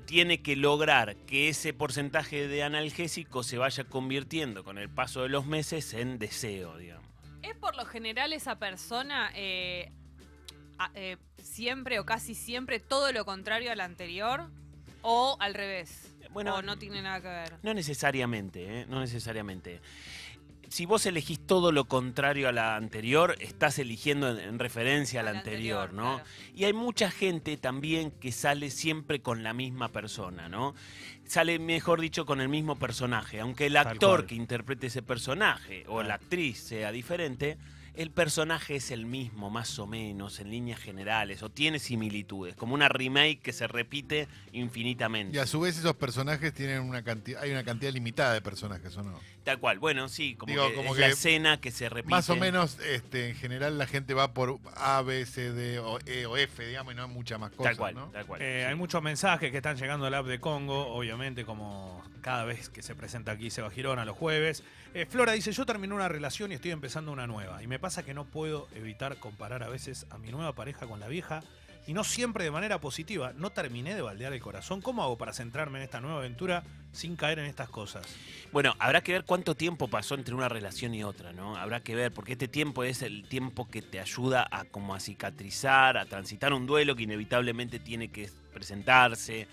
tiene 0.06 0.42
que 0.42 0.56
lograr 0.56 1.16
que 1.28 1.50
ese 1.50 1.74
porcentaje 1.74 2.48
de 2.48 2.64
analgésico 2.64 3.44
se 3.44 3.58
vaya 3.58 3.84
convirtiendo 3.84 4.64
con 4.64 4.78
el 4.78 4.90
paso 4.90 5.24
de 5.24 5.30
los 5.30 5.46
meses 5.46 5.94
en 5.94 6.18
deseo, 6.20 6.78
digamos. 6.78 7.06
¿Es 7.44 7.56
por 7.56 7.76
lo 7.76 7.86
general 7.86 8.34
esa 8.34 8.58
persona 8.60 9.32
eh, 9.36 9.92
a- 10.78 10.92
eh, 10.96 11.18
siempre 11.42 12.00
o 12.00 12.06
casi 12.06 12.36
siempre 12.36 12.80
todo 12.80 13.12
lo 13.12 13.26
contrario 13.26 13.72
al 13.72 13.80
anterior? 13.82 14.48
¿O 15.02 15.36
al 15.40 15.54
revés? 15.56 16.08
Bueno, 16.30 16.56
¿O 16.56 16.62
no 16.62 16.78
tiene 16.78 17.02
nada 17.02 17.20
que 17.22 17.28
ver? 17.28 17.54
No 17.64 17.74
necesariamente, 17.74 18.82
¿eh? 18.82 18.86
no 18.88 19.00
necesariamente. 19.02 19.82
Si 20.72 20.86
vos 20.86 21.06
elegís 21.06 21.38
todo 21.38 21.74
lo 21.74 21.84
contrario 21.84 22.48
a 22.48 22.54
la 22.54 22.78
anterior, 22.78 23.36
estás 23.40 23.78
eligiendo 23.78 24.30
en, 24.30 24.40
en 24.40 24.58
referencia 24.58 25.20
a 25.20 25.24
la 25.24 25.32
anterior, 25.32 25.82
anterior, 25.82 25.94
¿no? 25.94 26.16
claro. 26.16 26.30
Y 26.56 26.64
hay 26.64 26.72
mucha 26.72 27.12
gente 27.12 27.58
también 27.58 28.10
que 28.10 28.32
sale 28.32 28.72
siempre 28.72 29.22
con 29.22 29.44
la 29.44 29.54
misma 29.54 29.90
persona, 29.90 30.48
¿no? 30.48 30.74
Sale, 31.26 31.60
mejor 31.60 32.00
dicho, 32.00 32.26
con 32.26 32.40
el 32.40 32.48
mismo 32.48 32.78
personaje. 32.80 33.42
Aunque 33.42 33.66
el 33.66 33.76
actor 33.76 34.26
que 34.26 34.36
interprete 34.36 34.88
ese 34.88 35.02
personaje 35.02 35.84
o 35.90 36.04
la 36.04 36.14
actriz 36.14 36.60
sea 36.60 36.94
diferente, 36.94 37.58
el 37.94 38.12
personaje 38.12 38.76
es 38.76 38.92
el 38.92 39.06
mismo, 39.06 39.50
más 39.50 39.78
o 39.80 39.88
menos, 39.88 40.40
en 40.40 40.50
líneas 40.50 40.80
generales, 40.80 41.44
o 41.44 41.50
tiene 41.50 41.80
similitudes, 41.80 42.56
como 42.56 42.74
una 42.74 42.88
remake 42.90 43.40
que 43.42 43.54
se 43.54 43.68
repite 43.68 44.28
infinitamente. 44.54 45.36
Y 45.38 45.40
a 45.40 45.46
su 45.46 45.60
vez 45.60 45.78
esos 45.78 45.96
personajes 45.96 46.54
tienen 46.54 46.82
una 46.82 47.04
cantidad, 47.04 47.42
hay 47.42 47.52
una 47.52 47.64
cantidad 47.64 47.92
limitada 47.92 48.34
de 48.34 48.42
personajes, 48.42 48.96
¿o 48.96 49.04
no? 49.04 49.20
Tal 49.44 49.60
cual, 49.60 49.80
bueno, 49.80 50.08
sí, 50.08 50.36
como 50.36 50.52
Digo, 50.52 50.70
que 50.70 50.76
como 50.76 50.94
es 50.94 51.00
la 51.00 51.08
escena 51.08 51.60
que 51.60 51.72
se 51.72 51.90
repite. 51.90 52.12
Más 52.12 52.30
o 52.30 52.36
menos, 52.36 52.78
este, 52.80 53.30
en 53.30 53.36
general 53.36 53.78
la 53.78 53.88
gente 53.88 54.14
va 54.14 54.34
por 54.34 54.60
A, 54.76 55.02
B, 55.02 55.26
C, 55.26 55.52
D 55.52 55.80
o 55.80 56.00
E 56.06 56.26
o 56.26 56.38
F, 56.38 56.66
digamos, 56.66 56.94
y 56.94 56.96
no 56.96 57.04
hay 57.04 57.10
muchas 57.10 57.40
más 57.40 57.52
cosas, 57.52 57.72
Tal 57.72 57.78
cual, 57.78 57.96
¿no? 57.96 58.08
tal 58.12 58.26
cual. 58.26 58.42
Eh, 58.42 58.62
sí. 58.62 58.70
Hay 58.70 58.76
muchos 58.76 59.02
mensajes 59.02 59.52
que 59.52 59.58
están 59.58 59.78
llegando 59.78 60.06
al 60.06 60.14
app 60.14 60.28
de 60.28 60.40
Congo, 60.40 60.88
obviamente, 60.88 61.44
como 61.44 62.04
cada 62.22 62.46
vez 62.46 62.70
que 62.70 62.82
se 62.82 62.96
presenta 62.96 63.32
aquí 63.32 63.50
Seba 63.50 63.70
Girona 63.72 64.06
los 64.06 64.16
jueves. 64.16 64.64
Eh, 64.94 65.06
Flora 65.06 65.34
dice, 65.34 65.52
yo 65.52 65.66
terminé 65.66 65.94
una 65.94 66.08
relación 66.08 66.52
y 66.52 66.56
estoy 66.56 66.72
empezando 66.72 67.12
una 67.12 67.26
nueva. 67.26 67.64
Y 67.64 67.68
me 67.68 67.80
pasa 67.82 68.04
que 68.04 68.14
no 68.14 68.24
puedo 68.24 68.70
evitar 68.76 69.18
comparar 69.18 69.64
a 69.64 69.68
veces 69.68 70.06
a 70.12 70.18
mi 70.18 70.32
nueva 70.32 70.54
pareja 70.54 70.88
con 70.88 71.02
la 71.02 71.10
vieja. 71.10 71.42
Y 71.88 71.94
no 71.94 72.04
siempre 72.04 72.44
de 72.44 72.52
manera 72.52 72.80
positiva. 72.80 73.34
No 73.36 73.50
terminé 73.50 73.96
de 73.96 74.04
baldear 74.04 74.32
el 74.34 74.40
corazón. 74.40 74.82
¿Cómo 74.82 75.04
hago 75.04 75.18
para 75.18 75.34
centrarme 75.34 75.80
en 75.80 75.84
esta 75.84 76.00
nueva 76.00 76.20
aventura 76.20 76.64
sin 76.92 77.16
caer 77.16 77.40
en 77.40 77.46
estas 77.46 77.70
cosas? 77.70 78.06
Bueno, 78.52 78.76
habrá 78.78 79.02
que 79.02 79.14
ver 79.14 79.26
cuánto 79.26 79.56
tiempo 79.56 79.88
pasó 79.88 80.14
entre 80.14 80.36
una 80.36 80.48
relación 80.48 80.94
y 80.94 81.04
otra, 81.04 81.34
¿no? 81.34 81.58
Habrá 81.58 81.80
que 81.80 81.96
ver, 81.96 82.14
porque 82.14 82.34
este 82.34 82.48
tiempo 82.48 82.84
es 82.84 83.02
el 83.02 83.28
tiempo 83.28 83.68
que 83.68 83.82
te 83.82 84.00
ayuda 84.00 84.48
a 84.52 84.66
como 84.66 84.94
a 84.94 85.00
cicatrizar, 85.00 85.98
a 85.98 86.06
transitar 86.06 86.54
un 86.54 86.68
duelo 86.68 86.96
que 86.96 87.04
inevitablemente 87.04 87.80
tiene 87.80 88.10
que 88.10 88.30
presentarse. 88.54 89.48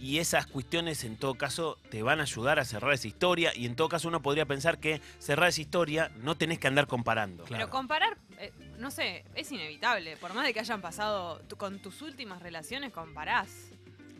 Y 0.00 0.18
esas 0.18 0.46
cuestiones 0.46 1.04
en 1.04 1.16
todo 1.16 1.34
caso 1.34 1.76
te 1.90 2.02
van 2.02 2.20
a 2.20 2.22
ayudar 2.22 2.58
a 2.58 2.64
cerrar 2.64 2.92
esa 2.94 3.06
historia 3.06 3.52
y 3.54 3.66
en 3.66 3.76
todo 3.76 3.88
caso 3.90 4.08
uno 4.08 4.22
podría 4.22 4.46
pensar 4.46 4.78
que 4.78 5.00
cerrar 5.18 5.50
esa 5.50 5.60
historia 5.60 6.10
no 6.22 6.36
tenés 6.36 6.58
que 6.58 6.68
andar 6.68 6.86
comparando. 6.86 7.44
Claro. 7.44 7.64
Pero 7.66 7.70
comparar, 7.70 8.16
eh, 8.38 8.50
no 8.78 8.90
sé, 8.90 9.24
es 9.34 9.52
inevitable. 9.52 10.16
Por 10.16 10.32
más 10.32 10.46
de 10.46 10.54
que 10.54 10.60
hayan 10.60 10.80
pasado 10.80 11.40
tu- 11.48 11.56
con 11.56 11.80
tus 11.80 12.00
últimas 12.00 12.40
relaciones, 12.42 12.92
comparás. 12.92 13.50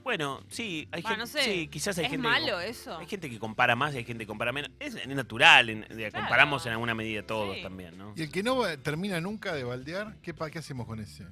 Bueno, 0.02 0.42
sí, 0.48 0.88
hay 0.92 1.02
Va, 1.02 1.10
gente, 1.10 1.20
no 1.20 1.26
sé, 1.26 1.42
sí, 1.44 1.68
quizás 1.68 1.96
hay 1.98 2.06
¿Es 2.06 2.10
gente 2.10 2.26
que- 2.26 2.30
malo 2.32 2.58
eso? 2.60 2.96
Hay 2.98 3.06
gente 3.06 3.28
que 3.30 3.38
compara 3.38 3.76
más 3.76 3.94
y 3.94 3.98
hay 3.98 4.04
gente 4.04 4.24
que 4.24 4.28
compara 4.28 4.50
menos. 4.52 4.70
Es, 4.80 4.94
es 4.94 5.06
natural, 5.08 5.68
en- 5.70 5.80
de- 5.82 6.10
Claro. 6.10 6.12
comparamos 6.24 6.64
en 6.66 6.72
alguna 6.72 6.94
medida 6.94 7.22
todos 7.22 7.56
Sí. 7.56 7.62
también, 7.62 7.96
¿no? 7.98 8.12
Y 8.16 8.22
el 8.22 8.30
que 8.30 8.42
no 8.42 8.62
termina 8.78 9.20
nunca 9.20 9.52
de 9.54 9.64
baldear, 9.64 10.16
¿qué, 10.22 10.32
pa- 10.34 10.50
qué 10.50 10.58
hacemos 10.58 10.86
con 10.86 11.00
ese? 11.00 11.26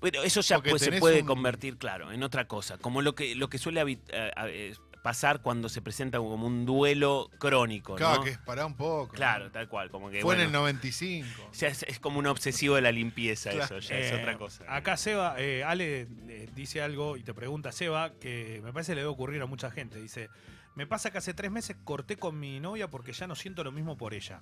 Bueno, 0.00 0.22
eso 0.22 0.40
ya 0.40 0.58
pues, 0.60 0.82
se 0.82 0.92
puede 0.92 1.20
un- 1.20 1.26
convertir, 1.26 1.76
claro, 1.78 2.12
en 2.12 2.22
otra 2.22 2.46
cosa. 2.46 2.78
Como 2.78 3.02
lo 3.02 3.14
que, 3.14 3.34
lo 3.34 3.48
que 3.48 3.58
suele 3.58 3.80
eh, 3.82 3.98
eh, 4.08 4.74
pasar 5.02 5.42
cuando 5.42 5.68
se 5.68 5.82
presenta 5.82 6.18
como 6.18 6.46
un 6.46 6.64
duelo 6.64 7.30
crónico, 7.38 7.94
Claro, 7.94 8.16
¿no? 8.18 8.24
que 8.24 8.30
es 8.30 8.38
para 8.38 8.64
un 8.64 8.74
poco. 8.74 9.12
Claro, 9.14 9.46
¿no? 9.46 9.50
tal 9.50 9.68
cual. 9.68 9.90
Como 9.90 10.10
que, 10.10 10.22
Fue 10.22 10.34
en 10.34 10.40
el 10.42 10.52
95. 10.52 11.50
ya 11.52 11.68
es, 11.68 11.82
es 11.82 12.00
como 12.00 12.18
un 12.18 12.26
obsesivo 12.26 12.74
de 12.76 12.80
la 12.80 12.90
limpieza 12.92 13.50
Claro. 13.50 13.78
eso, 13.78 13.88
ya 13.90 13.98
es 13.98 14.12
Eh, 14.12 14.16
otra 14.20 14.38
cosa. 14.38 14.64
Acá 14.74 14.96
Seba, 14.96 15.34
eh, 15.38 15.62
Ale 15.62 16.08
eh, 16.28 16.48
dice 16.54 16.80
algo 16.80 17.16
y 17.18 17.22
te 17.22 17.34
pregunta, 17.34 17.70
Seba, 17.72 18.12
que 18.18 18.60
me 18.64 18.72
parece 18.72 18.94
le 18.94 19.02
debe 19.02 19.12
ocurrir 19.12 19.42
a 19.42 19.46
mucha 19.46 19.70
gente. 19.70 20.00
Dice, 20.00 20.30
me 20.74 20.86
pasa 20.86 21.10
que 21.10 21.18
hace 21.18 21.34
tres 21.34 21.50
meses 21.50 21.76
corté 21.84 22.16
con 22.16 22.40
mi 22.40 22.58
novia 22.58 22.88
porque 22.88 23.12
ya 23.12 23.26
no 23.26 23.34
siento 23.34 23.62
lo 23.62 23.72
mismo 23.72 23.96
por 23.98 24.14
ella. 24.14 24.40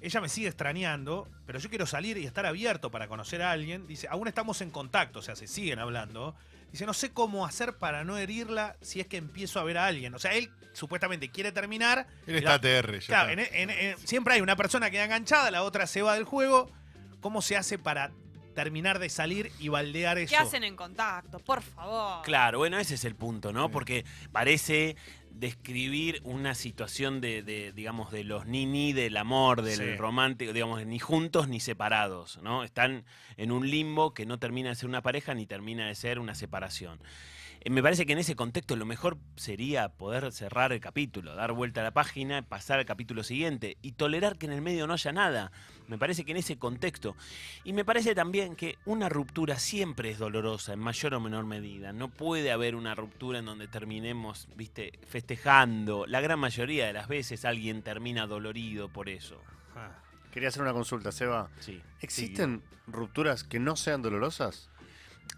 Ella 0.00 0.20
me 0.20 0.28
sigue 0.28 0.48
extrañando, 0.48 1.28
pero 1.46 1.58
yo 1.58 1.68
quiero 1.68 1.86
salir 1.86 2.16
y 2.18 2.24
estar 2.26 2.46
abierto 2.46 2.90
para 2.90 3.08
conocer 3.08 3.42
a 3.42 3.50
alguien. 3.50 3.86
Dice, 3.86 4.06
aún 4.10 4.28
estamos 4.28 4.60
en 4.60 4.70
contacto, 4.70 5.18
o 5.18 5.22
sea, 5.22 5.34
se 5.36 5.46
siguen 5.46 5.78
hablando. 5.78 6.34
Dice, 6.70 6.84
no 6.86 6.94
sé 6.94 7.10
cómo 7.12 7.46
hacer 7.46 7.76
para 7.78 8.04
no 8.04 8.16
herirla 8.18 8.76
si 8.82 9.00
es 9.00 9.06
que 9.06 9.16
empiezo 9.16 9.58
a 9.58 9.64
ver 9.64 9.78
a 9.78 9.86
alguien. 9.86 10.14
O 10.14 10.18
sea, 10.18 10.34
él 10.34 10.50
supuestamente 10.74 11.30
quiere 11.30 11.50
terminar. 11.50 12.06
Él 12.26 12.36
está 12.36 12.50
la- 12.50 12.54
ATR. 12.56 13.00
ya 13.00 13.06
Claro, 13.06 13.30
está. 13.30 13.42
en- 13.56 13.70
en- 13.70 13.78
en- 13.78 13.98
siempre 14.06 14.34
hay 14.34 14.40
una 14.40 14.54
persona 14.54 14.86
que 14.86 14.92
queda 14.92 15.04
enganchada, 15.06 15.50
la 15.50 15.62
otra 15.62 15.86
se 15.86 16.02
va 16.02 16.14
del 16.14 16.24
juego. 16.24 16.70
¿Cómo 17.20 17.42
se 17.42 17.56
hace 17.56 17.78
para 17.78 18.12
terminar 18.54 18.98
de 18.98 19.08
salir 19.08 19.50
y 19.58 19.68
baldear 19.68 20.18
eso? 20.18 20.30
¿Qué 20.30 20.36
hacen 20.36 20.62
en 20.62 20.76
contacto? 20.76 21.38
Por 21.40 21.62
favor. 21.62 22.22
Claro, 22.22 22.58
bueno, 22.58 22.78
ese 22.78 22.94
es 22.96 23.04
el 23.04 23.14
punto, 23.16 23.52
¿no? 23.52 23.66
Sí. 23.66 23.72
Porque 23.72 24.04
parece 24.30 24.94
describir 25.38 26.20
una 26.24 26.54
situación 26.54 27.20
de, 27.20 27.42
de, 27.42 27.72
digamos, 27.72 28.10
de 28.10 28.24
los 28.24 28.46
ni-ni, 28.46 28.92
del 28.92 29.16
amor, 29.16 29.62
del 29.62 29.78
Sí. 29.78 29.96
romántico, 29.96 30.52
digamos, 30.52 30.84
ni 30.84 30.98
juntos 30.98 31.48
ni 31.48 31.60
separados, 31.60 32.40
¿no? 32.42 32.64
Están 32.64 33.04
en 33.36 33.52
un 33.52 33.70
limbo 33.70 34.14
que 34.14 34.26
no 34.26 34.38
termina 34.38 34.70
de 34.70 34.74
ser 34.74 34.88
una 34.88 35.02
pareja 35.02 35.34
ni 35.34 35.46
termina 35.46 35.86
de 35.86 35.94
ser 35.94 36.18
una 36.18 36.34
separación. 36.34 36.98
Eh, 37.60 37.70
Me 37.70 37.82
parece 37.82 38.06
que 38.06 38.12
en 38.12 38.18
ese 38.18 38.36
contexto 38.36 38.76
lo 38.76 38.86
mejor 38.86 39.18
sería 39.36 39.88
poder 39.88 40.32
cerrar 40.32 40.72
el 40.72 40.80
capítulo, 40.80 41.34
dar 41.34 41.52
vuelta 41.52 41.80
a 41.80 41.84
la 41.84 41.90
página, 41.92 42.42
pasar 42.42 42.78
al 42.78 42.86
capítulo 42.86 43.22
siguiente 43.24 43.76
y 43.82 43.92
tolerar 43.92 44.38
que 44.38 44.46
en 44.46 44.52
el 44.52 44.62
medio 44.62 44.86
no 44.86 44.92
haya 44.92 45.12
nada. 45.12 45.52
Me 45.88 45.98
parece 45.98 46.24
que 46.24 46.32
en 46.32 46.38
ese 46.38 46.58
contexto. 46.58 47.16
Y 47.64 47.72
me 47.72 47.84
parece 47.84 48.14
también 48.14 48.56
que 48.56 48.76
una 48.84 49.08
ruptura 49.08 49.58
siempre 49.58 50.10
es 50.10 50.18
dolorosa, 50.18 50.74
en 50.74 50.80
mayor 50.80 51.14
o 51.14 51.20
menor 51.20 51.46
medida. 51.46 51.92
No 51.92 52.08
puede 52.08 52.52
haber 52.52 52.74
una 52.74 52.94
ruptura 52.94 53.38
en 53.38 53.46
donde 53.46 53.68
terminemos, 53.68 54.48
viste, 54.54 54.98
festejando. 55.06 56.06
La 56.06 56.20
gran 56.20 56.38
mayoría 56.38 56.86
de 56.86 56.92
las 56.92 57.08
veces 57.08 57.44
alguien 57.44 57.82
termina 57.82 58.26
dolorido 58.26 58.88
por 58.88 59.08
eso. 59.08 59.40
Ah. 59.74 60.02
Quería 60.30 60.50
hacer 60.50 60.62
una 60.62 60.74
consulta, 60.74 61.10
Seba. 61.10 61.48
Sí. 61.58 61.80
¿Existen 62.00 62.62
rupturas 62.86 63.44
que 63.44 63.58
no 63.58 63.76
sean 63.76 64.02
dolorosas? 64.02 64.68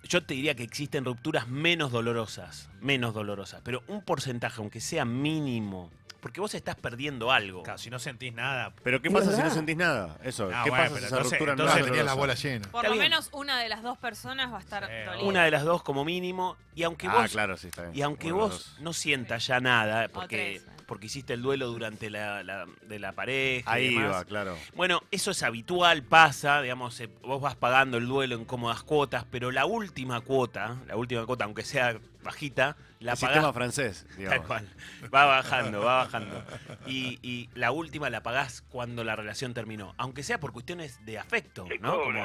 Yo 0.05 0.23
te 0.25 0.35
diría 0.35 0.55
que 0.55 0.63
existen 0.63 1.05
rupturas 1.05 1.49
menos 1.49 1.93
dolorosas, 1.93 2.69
menos 2.81 3.15
dolorosas, 3.15 3.61
pero 3.65 3.83
un 3.87 4.03
porcentaje, 4.03 4.61
aunque 4.61 4.81
sea 4.81 5.05
mínimo, 5.05 5.91
porque 6.21 6.41
vos 6.41 6.55
estás 6.55 6.77
perdiendo 6.77 7.33
algo. 7.33 7.63
Claro, 7.63 7.79
si 7.79 7.89
no 7.91 7.99
sentís 7.99 8.33
nada. 8.35 8.73
¿Pero 8.83 9.01
qué 9.01 9.11
pasa 9.11 9.35
si 9.35 9.43
no 9.43 9.51
sentís 9.51 9.77
nada? 9.77 10.19
Eso, 10.23 10.51
Ah, 10.53 10.63
¿qué 10.65 10.71
bueno, 10.71 10.85
pasa 10.85 10.99
si 10.99 11.05
esa 11.07 11.17
entonces- 11.17 11.39
ruptura 11.39 11.53
No, 11.53 11.57
no 11.57 11.63
entonces 11.71 11.81
es 11.87 11.91
tenía 11.93 12.05
la 12.05 12.15
bola 12.15 12.35
llena. 12.35 12.69
Por 12.71 12.89
lo 12.89 12.95
menos 12.97 13.29
una 13.33 13.59
de 13.59 13.69
las 13.71 13.83
dos 13.83 13.97
personas 13.99 14.53
va 14.53 14.59
a 14.59 14.61
estar 14.61 14.87
Sí, 14.87 14.93
dolida. 15.07 15.25
Una 15.27 15.45
de 15.45 15.51
las 15.51 15.65
dos 15.65 15.83
como 15.83 16.05
mínimo, 16.05 16.57
y 16.75 16.83
aunque 16.83 17.07
Ah, 17.07 17.23
vos 17.23 17.31
claro, 17.31 17.57
sí, 17.57 17.69
está 17.69 17.83
bien. 17.85 17.97
Y 17.97 18.03
aunque 18.03 18.33
vos 18.33 18.77
no 18.81 18.93
sientas 18.93 19.47
ya 19.47 19.61
nada, 19.61 20.09
porque, 20.09 20.61
tres. 20.63 20.70
Porque 20.91 21.07
hiciste 21.07 21.35
el 21.35 21.43
duelo 21.43 21.69
durante 21.69 22.11
la, 22.11 22.43
la- 22.43 22.67
de 22.83 22.99
la 22.99 23.13
pareja. 23.13 23.79
y 23.79 23.85
Ahí 23.87 23.95
demás, 23.95 24.11
va, 24.13 24.25
claro. 24.25 24.57
Bueno, 24.75 25.05
eso 25.13 25.31
es 25.31 25.45
habitual, 25.45 26.03
pasa, 26.03 26.61
digamos, 26.63 26.99
eh, 26.99 27.09
vos 27.23 27.41
vas 27.41 27.55
pagando 27.55 27.97
el 27.97 28.09
duelo 28.09 28.35
en 28.35 28.45
cómodas 28.45 28.83
cuotas, 28.83 29.25
pero 29.31 29.53
la 29.53 29.67
última 29.67 30.21
cuota, 30.21 30.79
la 30.89 30.97
última 30.97 31.25
cuota, 31.27 31.45
aunque 31.45 31.63
sea 31.63 31.97
bajita, 32.23 32.77
la 33.01 33.13
el 33.13 33.19
pagás. 33.19 33.35
sistema 33.35 33.53
francés, 33.53 34.05
Tal 34.09 34.17
digamos. 34.19 34.47
cual. 34.47 34.69
Va 35.15 35.25
bajando, 35.27 35.81
va 35.81 35.97
bajando. 36.05 36.45
Y, 36.87 37.19
y 37.23 37.49
la 37.55 37.71
última 37.73 38.11
la 38.11 38.23
pagás 38.23 38.63
cuando 38.69 39.05
la 39.05 39.17
relación 39.17 39.55
terminó. 39.55 39.95
Aunque 39.99 40.23
sea 40.23 40.39
por 40.41 40.53
cuestiones 40.53 41.05
de 41.05 41.19
afecto, 41.19 41.67
¿no? 41.81 42.01
Como, 42.03 42.25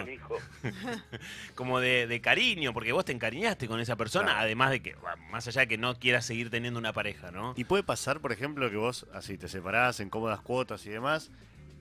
como 1.55 1.79
de, 1.79 2.07
de 2.07 2.21
cariño, 2.21 2.73
porque 2.73 2.91
vos 2.91 3.05
te 3.05 3.11
encariñaste 3.11 3.67
con 3.67 3.79
esa 3.79 3.95
persona, 3.95 4.25
Claro. 4.27 4.39
además 4.41 4.71
de 4.71 4.81
que, 4.81 4.95
más 5.31 5.47
allá 5.47 5.61
de 5.61 5.67
que 5.67 5.77
no 5.77 5.95
quieras 5.99 6.25
seguir 6.25 6.49
teniendo 6.49 6.79
una 6.79 6.93
pareja, 6.93 7.31
¿no? 7.31 7.53
Y 7.57 7.63
puede 7.65 7.83
pasar, 7.83 8.19
por 8.19 8.31
ejemplo, 8.31 8.69
que 8.69 8.77
vos 8.77 9.05
así 9.13 9.37
te 9.37 9.47
separás 9.47 9.99
en 9.99 10.09
cómodas 10.09 10.41
cuotas 10.41 10.85
y 10.85 10.89
demás, 10.89 11.31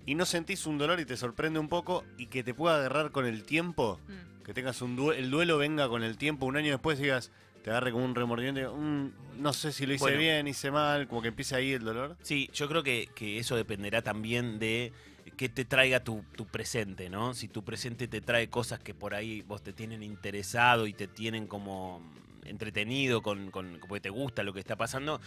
y 0.06 0.14
no 0.14 0.26
sentís 0.26 0.66
un 0.66 0.78
dolor 0.78 1.00
y 1.00 1.04
te 1.06 1.16
sorprende 1.16 1.58
un 1.58 1.68
poco, 1.68 2.04
y 2.18 2.26
que 2.26 2.44
te 2.44 2.54
pueda 2.54 2.76
agarrar 2.76 3.10
con 3.10 3.26
el 3.26 3.44
tiempo, 3.44 4.00
Mm. 4.06 4.42
que 4.44 4.52
tengas 4.54 4.82
un 4.82 4.96
duelo, 4.96 5.18
el 5.18 5.30
duelo 5.30 5.56
venga 5.58 5.88
con 5.88 6.02
el 6.02 6.18
tiempo, 6.18 6.44
un 6.46 6.56
año 6.56 6.70
después 6.70 6.98
digas, 6.98 7.32
te 7.64 7.70
agarre 7.70 7.92
como 7.92 8.04
un 8.04 8.14
remordimiento, 8.14 8.76
"Mm, 8.76 9.40
no 9.42 9.52
sé 9.54 9.72
si 9.72 9.86
lo 9.86 9.94
hice 9.94 10.04
Bueno. 10.04 10.18
bien, 10.18 10.46
hice 10.46 10.70
mal, 10.70 11.08
como 11.08 11.22
que 11.22 11.28
empieza 11.28 11.56
ahí 11.56 11.72
el 11.72 11.82
dolor. 11.82 12.16
Sí, 12.22 12.50
yo 12.52 12.68
creo 12.68 12.82
que, 12.82 13.08
que 13.14 13.38
eso 13.38 13.56
dependerá 13.56 14.02
también 14.02 14.58
de 14.58 14.92
qué 15.38 15.48
te 15.48 15.64
traiga 15.64 16.00
tu, 16.04 16.22
tu 16.36 16.46
presente, 16.46 17.08
¿no? 17.08 17.32
Si 17.32 17.48
tu 17.48 17.64
presente 17.64 18.06
te 18.06 18.20
trae 18.20 18.50
cosas 18.50 18.80
que 18.80 18.92
por 18.92 19.14
ahí 19.14 19.40
vos 19.40 19.62
te 19.62 19.72
tienen 19.72 20.02
interesado 20.02 20.86
y 20.86 20.92
te 20.92 21.08
tienen 21.08 21.46
como 21.46 22.02
entretenido 22.44 23.22
con, 23.22 23.50
con 23.50 23.80
porque 23.80 24.02
te 24.02 24.10
gusta 24.10 24.42
lo 24.42 24.52
que 24.52 24.60
está 24.60 24.76
pasando, 24.76 25.22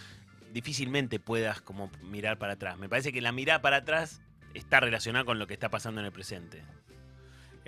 difícilmente 0.54 1.20
puedas 1.20 1.60
como 1.62 1.92
mirar 2.04 2.38
para 2.38 2.54
atrás. 2.54 2.78
Me 2.78 2.88
parece 2.88 3.12
que 3.12 3.20
la 3.20 3.32
mirada 3.32 3.62
para 3.64 3.78
atrás 3.78 4.22
está 4.54 4.80
relacionada 4.80 5.26
con 5.26 5.40
lo 5.40 5.48
que 5.48 5.56
está 5.56 5.70
pasando 5.70 6.02
en 6.02 6.06
el 6.06 6.12
presente. 6.12 6.62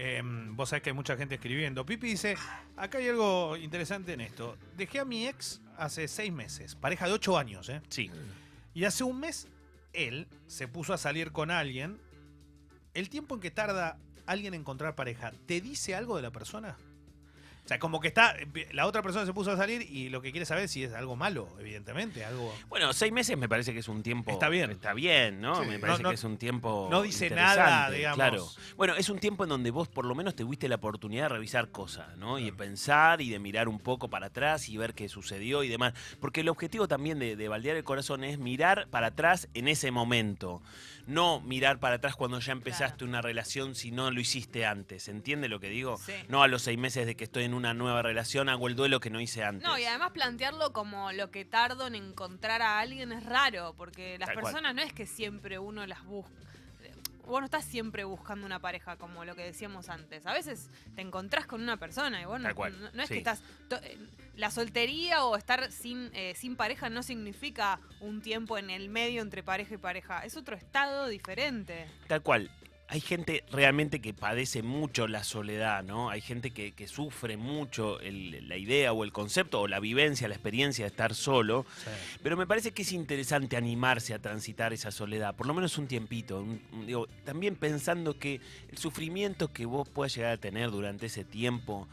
Eh, 0.02 0.22
vos 0.24 0.70
sabés 0.70 0.82
que 0.82 0.92
hay 0.92 0.96
mucha 0.96 1.18
gente 1.18 1.36
escribiendo. 1.36 1.86
Pipi 1.86 2.08
dice, 2.12 2.38
acá 2.78 3.00
hay 3.00 3.10
algo 3.10 3.58
interesante 3.58 4.14
en 4.14 4.22
esto. 4.22 4.56
Dejé 4.78 5.00
a 5.00 5.06
mi 5.06 5.28
ex 5.28 5.62
hace 5.78 6.08
seis 6.08 6.32
meses, 6.32 6.76
pareja 6.76 7.06
de 7.06 7.12
ocho 7.12 7.38
años, 7.38 7.68
¿eh? 7.68 7.82
Sí. 7.90 8.10
Y 8.74 8.86
hace 8.86 9.04
un 9.04 9.20
mes 9.20 9.50
él 9.92 10.30
se 10.48 10.70
puso 10.70 10.94
a 10.94 10.98
salir 10.98 11.34
con 11.34 11.52
alguien. 11.52 12.00
El 12.94 13.10
tiempo 13.10 13.36
en 13.36 13.42
que 13.42 13.52
tarda 13.52 13.98
alguien 14.26 14.54
en 14.54 14.62
encontrar 14.62 14.96
pareja, 14.96 15.34
¿te 15.46 15.60
dice 15.60 15.96
algo 15.96 16.16
de 16.16 16.22
la 16.22 16.32
persona? 16.32 16.78
O 17.70 17.72
sea, 17.72 17.78
como 17.78 18.00
que 18.00 18.08
está, 18.08 18.36
la 18.72 18.88
otra 18.88 19.04
persona 19.04 19.28
se 19.28 19.32
puso 19.34 19.52
a 19.52 19.56
salir 19.56 19.84
y 19.84 20.10
lo 20.10 20.24
que 20.24 20.32
quiere 20.32 20.44
saber 20.48 20.64
es 20.64 20.72
si 20.72 20.84
es 20.86 20.94
algo 20.94 21.16
malo, 21.16 21.48
evidentemente, 21.60 22.26
algo... 22.26 22.52
Bueno, 22.68 22.94
seis 22.94 23.12
meses 23.14 23.38
me 23.38 23.48
parece 23.48 23.74
que 23.74 23.80
es 23.82 23.88
un 23.88 24.02
tiempo. 24.02 24.32
Está 24.32 24.50
bien. 24.50 24.72
Está 24.72 24.94
bien, 24.96 25.40
¿no? 25.40 25.54
Sí. 25.62 25.68
me 25.70 25.78
parece 25.78 26.00
No, 26.02 26.04
no- 26.06 26.10
que 26.10 26.16
es 26.16 26.24
un 26.24 26.40
tiempo. 26.40 26.88
no 26.90 27.04
dice 27.04 27.30
nada, 27.30 27.92
digamos. 27.92 28.16
Claro. 28.16 28.48
Bueno, 28.76 28.96
es 28.96 29.08
un 29.10 29.20
tiempo 29.20 29.44
en 29.44 29.50
donde 29.52 29.70
vos 29.70 29.88
por 29.88 30.06
lo 30.06 30.16
menos 30.16 30.36
tuviste 30.36 30.68
la 30.68 30.78
oportunidad 30.78 31.26
de 31.26 31.30
revisar 31.30 31.70
cosas, 31.70 32.18
¿no? 32.18 32.40
Y 32.40 32.46
de 32.46 32.54
pensar 32.54 33.22
y 33.22 33.30
de 33.30 33.38
mirar 33.38 33.68
un 33.70 33.78
poco 33.78 34.10
para 34.10 34.26
atrás 34.26 34.68
y 34.68 34.76
ver 34.78 34.96
qué 34.96 35.08
sucedió 35.08 35.64
y 35.64 35.68
demás. 35.68 35.94
Porque 36.20 36.42
el 36.42 36.50
objetivo 36.50 36.88
también 36.88 37.20
de, 37.20 37.36
de 37.36 37.48
baldear 37.50 37.78
el 37.78 37.84
corazón 37.84 38.24
es 38.24 38.40
mirar 38.40 38.88
para 38.90 39.08
atrás 39.08 39.48
en 39.54 39.68
ese 39.68 39.92
momento. 39.92 40.64
No 41.10 41.42
mirar 41.42 41.80
para 41.80 41.96
atrás 41.96 42.16
cuando 42.16 42.40
ya 42.40 42.52
empezaste 42.52 43.04
una 43.04 43.22
relación 43.22 43.74
si 43.74 43.92
no 43.92 44.12
lo 44.12 44.20
hiciste 44.22 44.66
antes. 44.66 45.08
¿Entiende 45.08 45.50
lo 45.50 45.60
que 45.60 45.70
digo? 45.70 45.98
Sí. 45.98 46.14
No 46.28 46.44
a 46.44 46.48
los 46.48 46.62
seis 46.62 46.78
meses 46.78 47.06
de 47.08 47.16
que 47.16 47.24
estoy 47.24 47.46
en 47.46 47.56
una 47.56 47.74
nueva 47.74 48.02
relación 48.04 48.48
hago 48.48 48.68
el 48.68 48.76
duelo 48.76 49.00
que 49.00 49.10
no 49.10 49.20
hice 49.20 49.44
antes. 49.44 49.68
No, 49.68 49.78
y 49.80 49.86
además 49.86 50.12
plantearlo 50.12 50.72
como 50.72 51.12
lo 51.12 51.32
que 51.32 51.46
tardo 51.46 51.88
en 51.88 51.96
encontrar 51.96 52.62
a 52.62 52.80
alguien 52.80 53.12
es 53.12 53.26
raro, 53.26 53.74
porque 53.76 54.18
las 54.20 54.28
Tal 54.28 54.36
cual. 54.40 54.54
personas 54.54 54.76
no 54.76 54.82
es 54.84 54.94
que 54.94 55.08
siempre 55.08 55.58
uno 55.58 55.86
las 55.88 56.04
busca. 56.06 56.32
Vos 57.30 57.42
no 57.42 57.46
estás 57.46 57.64
siempre 57.64 58.04
buscando 58.04 58.46
una 58.46 58.60
pareja, 58.60 58.98
como 58.98 59.24
lo 59.24 59.36
que 59.36 59.44
decíamos 59.44 59.88
antes. 59.90 60.26
A 60.26 60.34
veces 60.34 60.70
te 60.96 61.02
encontrás 61.02 61.46
con 61.46 61.62
una 61.62 61.78
persona 61.78 62.22
y 62.22 62.26
vos 62.26 62.40
no, 62.42 62.50
no- 62.50 62.92
no 62.92 63.02
es 63.04 63.08
sí. 63.08 63.14
que 63.14 63.18
estás... 63.20 63.42
eh, 63.84 63.98
La 64.36 64.50
soltería 64.52 65.24
o 65.26 65.36
estar 65.38 65.72
sin, 65.72 66.10
eh, 66.14 66.34
sin 66.36 66.56
pareja 66.56 66.90
no 66.90 67.04
significa 67.04 67.80
un 68.00 68.22
tiempo 68.22 68.58
en 68.58 68.70
el 68.70 68.90
medio 68.90 69.22
entre 69.22 69.44
pareja 69.44 69.76
y 69.76 69.78
pareja. 69.78 70.26
Es 70.26 70.38
otro 70.38 70.56
estado 70.56 71.08
diferente. 71.08 71.86
Tal 72.08 72.22
cual. 72.24 72.50
Hay 72.92 73.02
gente 73.02 73.44
realmente 73.52 74.02
que 74.02 74.16
padece 74.16 74.64
mucho 74.64 75.08
la 75.08 75.24
soledad, 75.24 75.84
¿no? 75.84 76.10
Hay 76.10 76.22
gente 76.22 76.50
que, 76.50 76.72
que 76.72 76.88
sufre 76.88 77.38
mucho 77.38 78.00
el- 78.00 78.50
la 78.50 78.58
idea 78.58 78.94
o 78.94 79.04
el 79.04 79.12
concepto 79.12 79.62
o 79.62 79.68
la 79.68 79.80
vivencia, 79.80 80.28
la 80.28 80.34
experiencia 80.34 80.86
de 80.86 80.90
estar 80.90 81.14
solo. 81.14 81.68
Pero 82.24 82.36
me 82.36 82.48
parece 82.48 82.72
que 82.72 82.82
es 82.82 82.92
interesante 82.92 83.58
animarse 83.58 84.16
a 84.16 84.20
transitar 84.20 84.74
esa 84.74 84.90
soledad, 84.90 85.36
por 85.36 85.46
lo 85.46 85.54
menos 85.54 85.78
un 85.78 85.88
tiempito. 85.88 86.40
un- 86.42 86.62
un- 86.72 86.88
digo, 86.88 87.08
también 87.26 87.56
pensando 87.56 88.18
que 88.18 88.42
el 88.72 88.78
sufrimiento 88.80 89.54
que 89.54 89.68
vos 89.68 89.88
puedas 89.88 90.16
llegar 90.16 90.32
a 90.34 90.38
tener 90.38 90.72
durante 90.72 91.06
ese 91.06 91.24
tiempo 91.24 91.88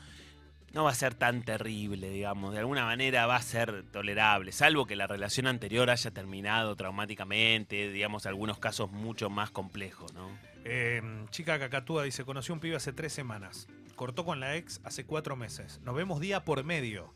no 0.73 0.85
va 0.85 0.91
a 0.91 0.95
ser 0.95 1.13
tan 1.15 1.43
terrible, 1.43 2.09
digamos. 2.09 2.53
De 2.55 2.61
alguna 2.61 2.85
manera 2.87 3.27
va 3.27 3.37
a 3.37 3.43
ser 3.43 3.85
tolerable, 3.93 4.51
salvo 4.53 4.87
que 4.87 4.97
la 4.97 5.07
relación 5.07 5.47
anterior 5.47 5.91
haya 5.91 6.11
terminado 6.11 6.75
traumáticamente, 6.75 7.91
digamos, 7.91 8.25
algunos 8.25 8.59
casos 8.59 8.91
mucho 8.91 9.29
más 9.29 9.51
complejos, 9.51 10.13
¿no? 10.15 10.56
Eh, 10.69 11.01
chica 11.31 11.59
Cacatúa 11.59 12.03
dice, 12.03 12.25
conocí 12.25 12.51
a 12.51 12.55
un 12.55 12.61
pibe 12.61 12.77
hace 12.77 12.93
tres 12.93 13.13
semanas. 13.13 13.69
Cortó 13.95 14.25
con 14.25 14.41
la 14.41 14.57
ex 14.57 14.81
hace 14.85 15.05
cuatro 15.05 15.37
meses. 15.37 15.81
Nos 15.85 15.95
vemos 15.95 16.21
día 16.21 16.45
por 16.45 16.63
medio. 16.65 17.15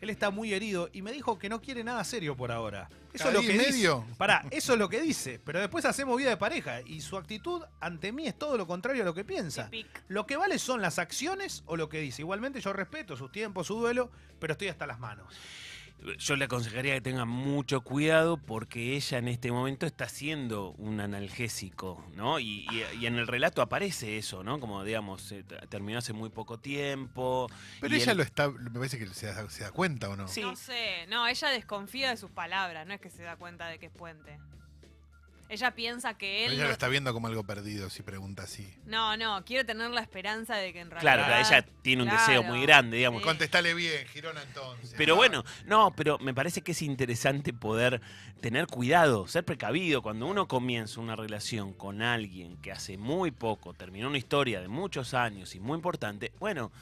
Él 0.00 0.10
está 0.10 0.30
muy 0.30 0.52
herido 0.52 0.90
y 0.92 1.00
me 1.00 1.12
dijo 1.12 1.38
que 1.38 1.48
no 1.48 1.62
quiere 1.62 1.84
nada 1.84 2.02
serio 2.04 2.36
por 2.36 2.50
ahora. 2.50 2.88
Eso 3.12 3.28
es 3.28 3.34
lo 3.34 3.40
¿Ahí 3.40 3.46
que 3.46 3.54
medio? 3.54 4.00
dice. 4.00 4.16
Pará, 4.18 4.44
eso 4.50 4.72
es 4.72 4.78
lo 4.78 4.88
que 4.88 5.00
dice. 5.00 5.40
Pero 5.44 5.60
después 5.60 5.84
hacemos 5.84 6.18
vida 6.18 6.30
de 6.30 6.36
pareja 6.36 6.80
y 6.84 7.00
su 7.00 7.16
actitud 7.16 7.62
ante 7.80 8.10
mí 8.12 8.26
es 8.26 8.36
todo 8.36 8.58
lo 8.58 8.66
contrario 8.66 9.02
a 9.02 9.06
lo 9.06 9.14
que 9.14 9.24
piensa. 9.24 9.70
Lo 10.08 10.26
que 10.26 10.36
vale 10.36 10.58
son 10.58 10.82
las 10.82 10.98
acciones 10.98 11.62
o 11.66 11.76
lo 11.76 11.88
que 11.88 12.00
dice. 12.00 12.22
Igualmente 12.22 12.60
yo 12.60 12.72
respeto 12.72 13.16
sus 13.16 13.30
tiempos, 13.30 13.68
su 13.68 13.76
duelo, 13.78 14.10
pero 14.40 14.52
estoy 14.52 14.68
hasta 14.68 14.86
las 14.88 14.98
manos. 14.98 15.32
Yo 16.18 16.36
le 16.36 16.46
aconsejaría 16.46 16.94
que 16.94 17.00
tenga 17.00 17.24
mucho 17.24 17.82
cuidado 17.82 18.36
porque 18.36 18.96
ella 18.96 19.18
en 19.18 19.28
este 19.28 19.52
momento 19.52 19.86
está 19.86 20.04
haciendo 20.06 20.70
un 20.78 21.00
analgésico, 21.00 22.04
¿no? 22.16 22.38
Y, 22.40 22.66
y- 22.70 22.84
y 23.00 23.06
en 23.06 23.16
el 23.16 23.26
relato 23.26 23.62
aparece 23.62 24.18
eso, 24.18 24.42
¿no? 24.42 24.58
Como, 24.60 24.82
digamos, 24.84 25.30
eh, 25.32 25.44
terminó 25.68 25.98
hace 25.98 26.12
muy 26.12 26.30
poco 26.30 26.58
tiempo. 26.58 27.48
Pero 27.80 27.94
y 27.94 27.98
ella 28.00 28.12
él- 28.12 28.18
lo 28.18 28.24
está, 28.24 28.50
me 28.50 28.70
parece 28.70 28.98
que 28.98 29.06
se 29.08 29.26
da, 29.26 29.48
se 29.48 29.62
da 29.64 29.70
cuenta 29.70 30.08
o 30.08 30.16
no. 30.16 30.28
Sí. 30.28 30.42
No 30.42 30.56
sé, 30.56 31.06
no, 31.08 31.26
ella 31.26 31.48
desconfía 31.50 32.10
de 32.10 32.16
sus 32.16 32.30
palabras, 32.30 32.86
no 32.86 32.94
es 32.94 33.00
que 33.00 33.10
se 33.10 33.22
da 33.22 33.36
cuenta 33.36 33.68
de 33.68 33.78
que 33.78 33.86
es 33.86 33.92
puente. 33.92 34.38
Ella 35.52 35.74
piensa 35.74 36.14
que 36.14 36.46
él... 36.46 36.52
Ella 36.52 36.62
no- 36.62 36.68
lo 36.68 36.72
está 36.72 36.88
viendo 36.88 37.12
como 37.12 37.26
algo 37.26 37.44
perdido 37.44 37.90
si 37.90 38.02
pregunta 38.02 38.44
así. 38.44 38.66
No, 38.86 39.18
no, 39.18 39.44
quiere 39.44 39.64
tener 39.64 39.90
la 39.90 40.00
esperanza 40.00 40.56
de 40.56 40.72
que 40.72 40.80
en 40.80 40.90
realidad... 40.90 41.26
Claro, 41.26 41.46
ella 41.46 41.66
tiene 41.82 42.04
un 42.04 42.08
deseo 42.08 42.40
Claro. 42.40 42.54
muy 42.54 42.62
grande, 42.62 42.96
digamos. 42.96 43.20
Sí. 43.20 43.26
Contestale 43.28 43.74
bien, 43.74 44.06
Girona 44.08 44.42
entonces. 44.42 44.94
Pero 44.96 45.12
Ah, 45.12 45.16
bueno, 45.18 45.44
no, 45.66 45.92
pero 45.94 46.18
me 46.20 46.32
parece 46.32 46.62
que 46.62 46.72
es 46.72 46.80
interesante 46.80 47.52
poder 47.52 48.00
tener 48.40 48.66
cuidado, 48.66 49.28
ser 49.28 49.44
precavido. 49.44 50.00
Cuando 50.00 50.26
uno 50.26 50.48
comienza 50.48 51.00
una 51.00 51.16
relación 51.16 51.74
con 51.74 52.00
alguien 52.00 52.56
que 52.62 52.72
hace 52.72 52.96
muy 52.96 53.30
poco 53.30 53.74
terminó 53.74 54.08
una 54.08 54.16
historia 54.18 54.62
de 54.62 54.68
muchos 54.68 55.12
años 55.12 55.54
y 55.54 55.60
muy 55.60 55.76
importante, 55.76 56.32
bueno, 56.40 56.72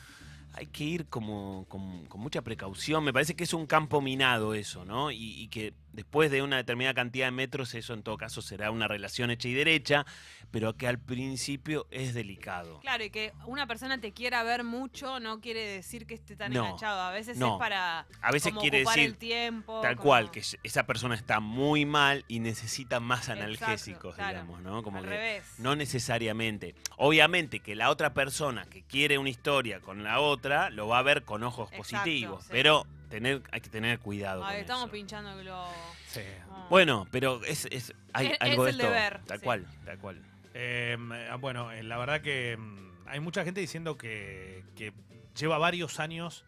hay 0.52 0.66
que 0.66 0.82
ir 0.84 1.06
como 1.06 1.64
con, 1.68 2.06
con 2.06 2.20
mucha 2.20 2.42
precaución. 2.42 3.04
Me 3.04 3.12
parece 3.12 3.34
que 3.34 3.44
es 3.44 3.52
un 3.52 3.66
campo 3.66 4.00
minado 4.00 4.54
eso, 4.54 4.84
¿no? 4.84 5.10
Y, 5.10 5.16
y 5.42 5.48
que 5.48 5.74
después 5.92 6.30
de 6.30 6.42
una 6.42 6.56
determinada 6.56 6.94
cantidad 6.94 7.26
de 7.26 7.32
metros, 7.32 7.74
eso 7.74 7.94
en 7.94 8.02
todo 8.02 8.16
caso 8.16 8.42
será 8.42 8.70
una 8.70 8.86
relación 8.88 9.30
hecha 9.30 9.48
y 9.48 9.54
derecha, 9.54 10.06
pero 10.50 10.76
que 10.76 10.86
al 10.88 10.98
principio 10.98 11.86
es 11.90 12.14
delicado. 12.14 12.80
Claro, 12.80 13.04
y 13.04 13.10
que 13.10 13.32
una 13.46 13.66
persona 13.66 14.00
te 14.00 14.12
quiera 14.12 14.42
ver 14.42 14.64
mucho 14.64 15.20
no 15.20 15.40
quiere 15.40 15.60
decir 15.66 16.06
que 16.06 16.14
esté 16.14 16.36
tan 16.36 16.52
No, 16.52 16.64
enganchado. 16.64 17.00
A 17.00 17.10
veces 17.12 17.36
no. 17.38 17.54
es 17.54 17.58
para 17.58 18.06
A 18.20 18.32
veces 18.32 18.50
como 18.50 18.60
quiere 18.60 18.78
ocupar 18.82 18.96
decir 18.96 19.10
el 19.10 19.16
tiempo. 19.16 19.80
Tal 19.80 19.96
como- 19.96 20.06
cual, 20.08 20.30
que 20.30 20.42
esa 20.62 20.86
persona 20.86 21.14
está 21.14 21.40
muy 21.40 21.84
mal 21.84 22.24
y 22.28 22.40
necesita 22.40 22.98
más 23.00 23.28
Exacto, 23.28 23.44
analgésicos, 23.44 24.14
claro. 24.14 24.30
digamos, 24.30 24.62
¿no? 24.62 24.82
Como 24.82 24.98
Al 24.98 25.04
que 25.04 25.10
revés. 25.10 25.44
no 25.58 25.76
necesariamente. 25.76 26.74
Obviamente 26.96 27.60
que 27.60 27.74
la 27.76 27.90
otra 27.90 28.14
persona 28.14 28.64
que 28.66 28.82
quiere 28.82 29.18
una 29.18 29.30
historia 29.30 29.80
con 29.80 30.02
la 30.02 30.20
otra 30.20 30.70
lo 30.70 30.88
va 30.88 30.98
a 30.98 31.02
ver 31.02 31.22
con 31.24 31.42
ojos 31.44 31.68
Exacto, 31.72 31.98
positivos, 31.98 32.42
sí. 32.44 32.48
pero 32.52 32.86
tener, 33.10 33.42
hay 33.52 33.60
que 33.60 33.68
tener 33.68 33.98
cuidado. 33.98 34.42
Ay, 34.44 34.54
con 34.54 34.60
estamos 34.62 34.84
eso. 34.84 34.92
pinchando 34.92 35.30
el 35.32 35.44
globo. 35.44 35.70
Sí. 36.06 36.20
No. 36.48 36.68
Bueno, 36.70 37.06
pero 37.10 37.44
es, 37.44 37.66
es- 37.70 37.92
hay 38.14 38.28
Es- 38.28 38.36
algo 38.40 38.66
es 38.66 38.76
de 38.76 38.80
el 38.80 38.80
esto. 38.80 38.92
deber, 38.92 39.20
tal 39.26 39.38
sí. 39.38 39.44
cual, 39.44 39.66
tal 39.84 39.98
cual. 39.98 40.22
Eh, 40.54 40.96
ah, 41.30 41.36
bueno, 41.36 41.70
eh, 41.72 41.82
la 41.82 41.98
verdad 41.98 42.22
que 42.22 42.56
mm, 42.56 43.08
hay 43.08 43.20
mucha 43.20 43.44
gente 43.44 43.60
diciendo 43.60 43.96
que, 43.98 44.64
que 44.76 44.92
lleva 45.38 45.58
varios 45.58 46.00
años 46.00 46.44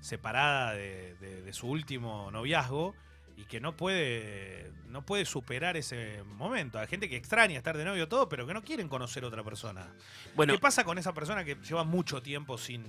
separada 0.00 0.74
de, 0.74 1.14
de- 1.16 1.42
de 1.42 1.52
su 1.52 1.68
último 1.68 2.30
noviazgo 2.30 2.94
y 3.36 3.44
que 3.44 3.60
no 3.60 3.76
puede, 3.76 4.70
no 4.88 5.04
puede 5.06 5.24
superar 5.24 5.76
ese 5.76 6.22
momento. 6.24 6.78
Hay 6.78 6.86
gente 6.86 7.08
que 7.08 7.16
extraña 7.16 7.56
estar 7.58 7.76
de 7.76 7.84
novio 7.84 8.08
todo, 8.08 8.28
pero 8.28 8.46
que 8.46 8.54
no 8.54 8.62
quieren 8.62 8.88
conocer 8.88 9.24
a 9.24 9.28
otra 9.28 9.42
persona. 9.42 9.92
Bueno, 10.34 10.52
¿Qué 10.54 10.58
pasa 10.58 10.84
con 10.84 10.98
esa 10.98 11.12
persona 11.14 11.44
que 11.44 11.56
lleva 11.56 11.84
mucho 11.84 12.20
tiempo 12.22 12.58
sin, 12.58 12.84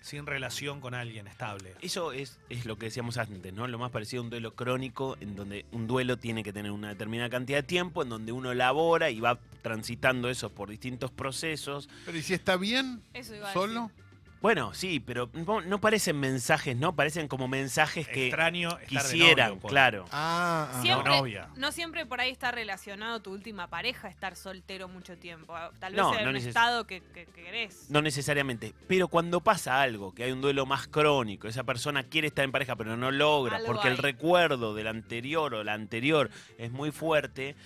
sin 0.00 0.26
relación 0.26 0.80
con 0.80 0.94
alguien 0.94 1.26
estable? 1.26 1.74
Eso 1.82 2.12
es, 2.12 2.38
es 2.48 2.66
lo 2.66 2.76
que 2.76 2.86
decíamos 2.86 3.18
antes, 3.18 3.52
¿no? 3.52 3.66
Lo 3.66 3.78
más 3.78 3.90
parecido 3.90 4.22
a 4.22 4.24
un 4.24 4.30
duelo 4.30 4.54
crónico, 4.54 5.16
en 5.20 5.36
donde 5.36 5.66
un 5.72 5.86
duelo 5.86 6.16
tiene 6.16 6.42
que 6.42 6.52
tener 6.52 6.72
una 6.72 6.88
determinada 6.88 7.30
cantidad 7.30 7.58
de 7.58 7.62
tiempo, 7.64 8.02
en 8.02 8.08
donde 8.08 8.32
uno 8.32 8.54
labora 8.54 9.10
y 9.10 9.20
va 9.20 9.38
transitando 9.62 10.28
eso 10.30 10.50
por 10.50 10.70
distintos 10.70 11.10
procesos. 11.10 11.88
Pero 12.06 12.18
¿y 12.18 12.22
si 12.22 12.34
está 12.34 12.56
bien 12.56 13.02
Eso 13.12 13.34
iba 13.34 13.50
a 13.50 13.52
solo? 13.52 13.90
Bueno, 14.40 14.72
sí, 14.72 15.00
pero 15.00 15.28
no, 15.34 15.60
no 15.60 15.80
parecen 15.82 16.18
mensajes, 16.18 16.74
¿no? 16.74 16.94
Parecen 16.96 17.28
como 17.28 17.46
mensajes 17.46 18.08
que 18.08 18.28
Extraño 18.28 18.70
estar 18.70 18.80
de 18.80 18.86
quisieran, 19.12 19.48
novio, 19.50 19.60
por- 19.60 19.70
claro. 19.70 20.04
Ah, 20.12 20.70
ah. 20.72 20.80
Siempre, 20.82 21.10
novia. 21.10 21.48
no 21.56 21.72
siempre 21.72 22.06
por 22.06 22.20
ahí 22.22 22.30
está 22.30 22.50
relacionado 22.50 23.20
tu 23.20 23.32
última 23.32 23.66
pareja 23.68 24.08
estar 24.08 24.36
soltero 24.36 24.88
mucho 24.88 25.18
tiempo. 25.18 25.54
Tal 25.78 25.92
vez 25.92 26.00
No, 26.02 26.16
en 26.18 26.24
no 26.24 26.30
un 26.30 26.36
neces- 26.36 26.48
estado 26.48 26.86
que, 26.86 27.02
que- 27.12 27.26
que 27.26 27.42
querés. 27.44 27.90
No 27.90 28.00
necesariamente. 28.00 28.72
Pero 28.88 29.08
cuando 29.08 29.42
pasa 29.42 29.82
algo, 29.82 30.14
que 30.14 30.24
hay 30.24 30.32
un 30.32 30.40
duelo 30.40 30.64
más 30.64 30.86
crónico, 30.88 31.46
esa 31.46 31.64
persona 31.64 32.04
quiere 32.04 32.28
estar 32.28 32.44
en 32.44 32.52
pareja 32.52 32.76
pero 32.76 32.96
no 32.96 33.10
logra, 33.10 33.56
Algo 33.56 33.66
porque 33.72 33.88
el 33.88 33.94
hay. 33.94 34.00
recuerdo 34.00 34.74
del 34.74 34.86
anterior 34.86 35.52
o 35.54 35.64
la 35.64 35.74
anterior 35.74 36.30
es 36.56 36.70
muy 36.72 36.92
fuerte, 36.92 37.56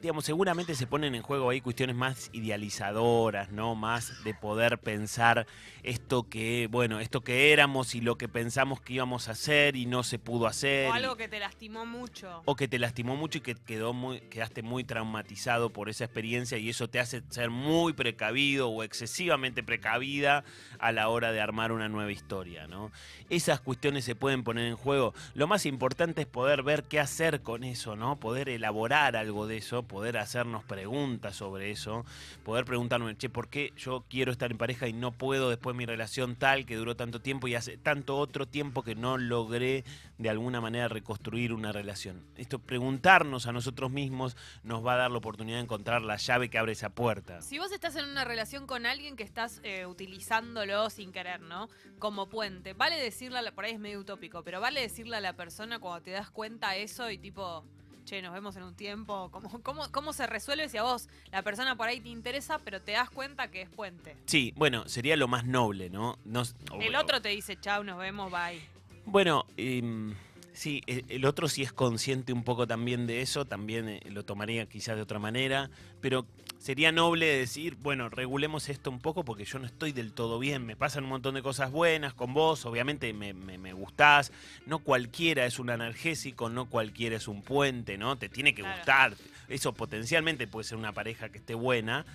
digamos, 0.00 0.24
seguramente 0.24 0.74
se 0.74 0.86
ponen 0.86 1.14
en 1.14 1.22
juego 1.22 1.50
ahí 1.50 1.60
cuestiones 1.60 1.96
más 1.96 2.30
idealizadoras, 2.32 3.50
¿no? 3.50 3.74
Más 3.74 4.24
de 4.24 4.34
poder 4.34 4.78
pensar 4.78 5.46
esto 5.82 6.28
que, 6.28 6.68
bueno, 6.70 7.00
esto 7.00 7.22
que 7.22 7.52
éramos 7.52 7.94
y 7.94 8.00
lo 8.00 8.16
que 8.16 8.28
pensamos 8.28 8.80
que 8.80 8.94
íbamos 8.94 9.28
a 9.28 9.32
hacer 9.32 9.76
y 9.76 9.86
no 9.86 10.02
se 10.02 10.18
pudo 10.18 10.46
hacer. 10.46 10.90
O 10.90 10.94
y- 10.94 10.98
algo 10.98 11.16
que 11.16 11.28
te 11.28 11.38
lastimó 11.38 11.86
mucho. 11.86 12.42
o 12.44 12.56
que 12.56 12.68
te 12.68 12.78
lastimó 12.78 13.16
mucho 13.16 13.38
y 13.38 13.40
que 13.42 13.54
quedó 13.54 13.92
muy, 13.92 14.20
quedaste 14.22 14.62
muy 14.62 14.84
traumatizado 14.84 15.70
por 15.70 15.88
esa 15.88 16.04
experiencia 16.04 16.58
y 16.58 16.68
eso 16.70 16.88
te 16.88 17.00
hace 17.00 17.22
ser 17.30 17.50
muy 17.50 17.92
precavido 17.92 18.68
o 18.70 18.82
excesivamente 18.82 19.62
precavida 19.62 20.44
a 20.78 20.92
la 20.92 21.08
hora 21.08 21.32
de 21.32 21.40
armar 21.40 21.72
una 21.72 21.88
nueva 21.88 22.12
historia, 22.12 22.66
¿no? 22.66 22.90
Esas 23.30 23.60
cuestiones 23.60 24.04
se 24.04 24.14
pueden 24.14 24.42
poner 24.42 24.66
en 24.66 24.76
juego. 24.76 25.14
Lo 25.34 25.46
más 25.46 25.66
importante 25.66 26.22
es 26.22 26.26
poder 26.26 26.62
ver 26.62 26.84
qué 26.84 26.98
hacer 27.00 27.42
con 27.42 27.62
eso, 27.64 27.96
¿no? 27.96 28.18
Poder 28.18 28.48
elaborar 28.48 29.16
algo 29.16 29.46
de 29.46 29.58
eso 29.58 29.83
poder 29.84 30.18
hacernos 30.18 30.64
preguntas 30.64 31.36
sobre 31.36 31.70
eso, 31.70 32.04
poder 32.44 32.64
preguntarnos, 32.64 33.16
che, 33.16 33.28
¿por 33.28 33.48
qué 33.48 33.72
yo 33.76 34.04
quiero 34.08 34.32
estar 34.32 34.50
en 34.50 34.58
pareja 34.58 34.88
y 34.88 34.92
no 34.92 35.12
puedo 35.12 35.50
después 35.50 35.76
mi 35.76 35.86
relación 35.86 36.36
tal 36.36 36.66
que 36.66 36.76
duró 36.76 36.96
tanto 36.96 37.20
tiempo 37.20 37.48
y 37.48 37.54
hace 37.54 37.76
tanto 37.76 38.16
otro 38.16 38.46
tiempo 38.46 38.82
que 38.82 38.94
no 38.94 39.18
logré 39.18 39.84
de 40.18 40.30
alguna 40.30 40.60
manera 40.60 40.88
reconstruir 40.88 41.52
una 41.52 41.72
relación? 41.72 42.24
Esto, 42.36 42.58
preguntarnos 42.58 43.46
a 43.46 43.52
nosotros 43.52 43.90
mismos 43.90 44.36
nos 44.62 44.84
va 44.84 44.94
a 44.94 44.96
dar 44.96 45.10
la 45.10 45.18
oportunidad 45.18 45.58
de 45.58 45.64
encontrar 45.64 46.02
la 46.02 46.16
llave 46.16 46.50
que 46.50 46.58
abre 46.58 46.72
esa 46.72 46.90
puerta. 46.90 47.40
Si 47.42 47.58
vos 47.58 47.72
estás 47.72 47.96
en 47.96 48.06
una 48.06 48.24
relación 48.24 48.66
con 48.66 48.86
alguien 48.86 49.16
que 49.16 49.22
estás 49.24 49.60
eh, 49.62 49.86
utilizándolo 49.86 50.90
sin 50.90 51.12
querer, 51.12 51.40
¿no? 51.40 51.68
Como 51.98 52.28
puente, 52.28 52.72
vale 52.72 52.96
decirle, 52.96 53.52
por 53.52 53.64
ahí 53.64 53.72
es 53.72 53.80
medio 53.80 54.00
utópico, 54.00 54.42
pero 54.42 54.60
vale 54.60 54.80
decirle 54.80 55.16
a 55.16 55.20
la 55.20 55.34
persona 55.34 55.78
cuando 55.78 56.02
te 56.02 56.10
das 56.10 56.30
cuenta 56.30 56.76
eso 56.76 57.10
y 57.10 57.18
tipo, 57.18 57.64
che, 58.04 58.20
nos 58.22 58.32
vemos 58.32 58.56
en 58.56 58.62
un 58.64 58.74
tiempo, 58.74 59.30
¿cómo, 59.30 59.48
cómo, 59.62 59.90
cómo 59.90 60.12
se 60.12 60.26
resuelve 60.26 60.68
si 60.68 60.76
a 60.76 60.82
vos 60.82 61.08
la 61.32 61.42
persona 61.42 61.76
por 61.76 61.88
ahí 61.88 62.00
te 62.00 62.08
interesa, 62.10 62.58
pero 62.58 62.80
te 62.80 62.92
das 62.92 63.10
cuenta 63.10 63.50
que 63.50 63.62
es 63.62 63.68
puente? 63.70 64.16
Sí, 64.26 64.52
bueno, 64.56 64.88
sería 64.88 65.16
lo 65.16 65.28
más 65.28 65.44
noble, 65.44 65.90
¿no? 65.90 66.18
No- 66.24 66.42
El 66.80 66.94
otro 66.96 67.20
te 67.22 67.30
dice, 67.30 67.56
chau, 67.60 67.82
nos 67.84 67.98
vemos, 67.98 68.30
bye. 68.30 68.60
Bueno, 69.06 69.44
em, 69.56 70.14
sí, 70.52 70.82
e- 70.86 71.04
el 71.08 71.24
otro 71.24 71.48
sí 71.48 71.62
es 71.62 71.72
consciente 71.72 72.32
un 72.32 72.44
poco 72.44 72.66
también 72.66 73.06
de 73.06 73.22
eso, 73.22 73.44
también 73.44 73.88
eh, 73.88 74.00
lo 74.10 74.24
tomaría 74.24 74.66
quizás 74.66 74.96
de 74.96 75.02
otra 75.02 75.18
manera, 75.18 75.70
pero 76.00 76.26
sería 76.64 76.92
noble 76.92 77.26
decir, 77.26 77.76
bueno, 77.82 78.08
regulemos 78.08 78.70
esto 78.70 78.88
un 78.88 78.98
poco 78.98 79.22
porque 79.22 79.44
yo 79.44 79.58
no 79.58 79.66
estoy 79.66 79.92
del 79.92 80.14
todo 80.14 80.38
bien, 80.38 80.64
me 80.64 80.76
pasan 80.76 81.04
un 81.04 81.10
montón 81.10 81.34
de 81.34 81.42
cosas 81.42 81.70
buenas 81.70 82.14
con 82.14 82.32
vos, 82.32 82.64
obviamente 82.64 83.12
me, 83.12 83.34
me, 83.34 83.58
me 83.58 83.74
gustás, 83.74 84.32
no 84.64 84.78
cualquiera 84.78 85.44
es 85.44 85.58
un 85.58 85.68
analgésico, 85.68 86.48
no 86.48 86.70
cualquiera 86.70 87.16
es 87.16 87.28
un 87.28 87.42
puente, 87.42 87.98
¿no? 87.98 88.16
Te 88.16 88.30
tiene 88.30 88.54
que 88.54 88.62
Claro. 88.62 88.76
gustar, 88.78 89.14
eso 89.48 89.74
potencialmente 89.74 90.46
puede 90.46 90.64
ser 90.64 90.78
una 90.78 90.92
pareja 90.92 91.28
que 91.28 91.36
esté 91.36 91.54
buena. 91.54 92.06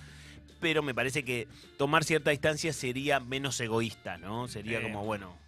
Pero 0.60 0.82
me 0.82 0.94
parece 0.94 1.24
que 1.24 1.46
tomar 1.78 2.02
cierta 2.02 2.32
distancia 2.32 2.72
sería 2.72 3.20
menos 3.20 3.60
egoísta, 3.60 4.18
¿no? 4.18 4.48
Sería 4.48 4.78
Eh, 4.80 4.82
como, 4.82 5.04
bueno, 5.04 5.38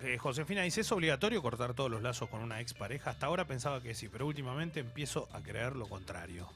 Eh, 0.00 0.16
Josefina 0.18 0.62
dice, 0.62 0.82
¿es 0.82 0.92
obligatorio 0.92 1.42
cortar 1.42 1.74
todos 1.74 1.90
los 1.90 2.02
lazos 2.02 2.28
con 2.28 2.40
una 2.40 2.60
expareja? 2.60 3.10
Hasta 3.10 3.26
ahora 3.26 3.46
pensaba 3.46 3.82
que 3.82 3.94
sí, 3.94 4.08
pero 4.08 4.26
últimamente 4.28 4.78
empiezo 4.80 5.28
a 5.32 5.40
creer 5.40 5.74
lo 5.74 5.88
contrario. 5.88 6.48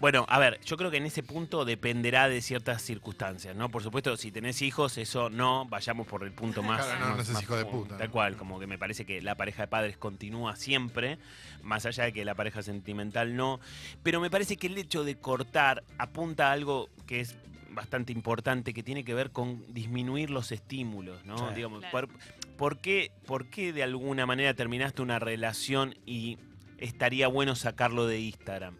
Bueno, 0.00 0.26
a 0.28 0.38
ver, 0.38 0.60
yo 0.64 0.76
creo 0.76 0.90
que 0.90 0.96
en 0.98 1.06
ese 1.06 1.22
punto 1.22 1.64
dependerá 1.64 2.28
de 2.28 2.42
ciertas 2.42 2.82
circunstancias, 2.82 3.54
¿no? 3.56 3.70
Por 3.70 3.82
supuesto, 3.82 4.16
si 4.16 4.30
tenés 4.32 4.60
hijos, 4.60 4.98
eso 4.98 5.30
no, 5.30 5.66
vayamos 5.66 6.06
por 6.06 6.24
el 6.24 6.32
punto 6.32 6.62
más... 6.62 6.84
Claro, 6.84 7.00
no, 7.00 7.10
no 7.10 7.16
más- 7.16 7.26
seas 7.26 7.34
más 7.34 7.42
hijo 7.42 7.56
de 7.56 7.64
puta, 7.64 7.96
Tal 7.96 8.08
¿no? 8.08 8.12
cual, 8.12 8.36
como 8.36 8.58
que 8.60 8.66
me 8.66 8.76
parece 8.76 9.04
que 9.06 9.22
la 9.22 9.34
pareja 9.36 9.62
de 9.62 9.68
padres 9.68 9.96
continúa 9.96 10.56
siempre, 10.56 11.18
más 11.62 11.86
allá 11.86 12.04
de 12.04 12.12
que 12.12 12.24
la 12.24 12.34
pareja 12.34 12.62
sentimental 12.62 13.36
no. 13.36 13.60
Pero 14.02 14.20
me 14.20 14.30
parece 14.30 14.56
que 14.56 14.66
el 14.66 14.76
hecho 14.76 15.04
de 15.04 15.16
cortar 15.16 15.84
apunta 15.96 16.48
a 16.48 16.52
algo 16.52 16.90
que 17.06 17.20
es 17.20 17.36
bastante 17.70 18.12
importante, 18.12 18.74
que 18.74 18.82
tiene 18.82 19.04
que 19.04 19.14
ver 19.14 19.30
con 19.30 19.64
disminuir 19.72 20.30
los 20.30 20.52
estímulos, 20.52 21.24
¿no? 21.24 21.48
Sí. 21.48 21.54
Digamos, 21.56 21.80
Claro. 21.80 22.08
por, 22.08 22.18
¿por 22.56 22.78
qué, 22.78 23.10
¿por 23.26 23.46
qué 23.46 23.72
de 23.72 23.82
alguna 23.82 24.26
manera 24.26 24.54
terminaste 24.54 25.02
una 25.02 25.18
relación 25.18 25.94
y 26.04 26.38
estaría 26.78 27.26
bueno 27.28 27.54
sacarlo 27.56 28.06
de 28.06 28.20
Instagram? 28.20 28.76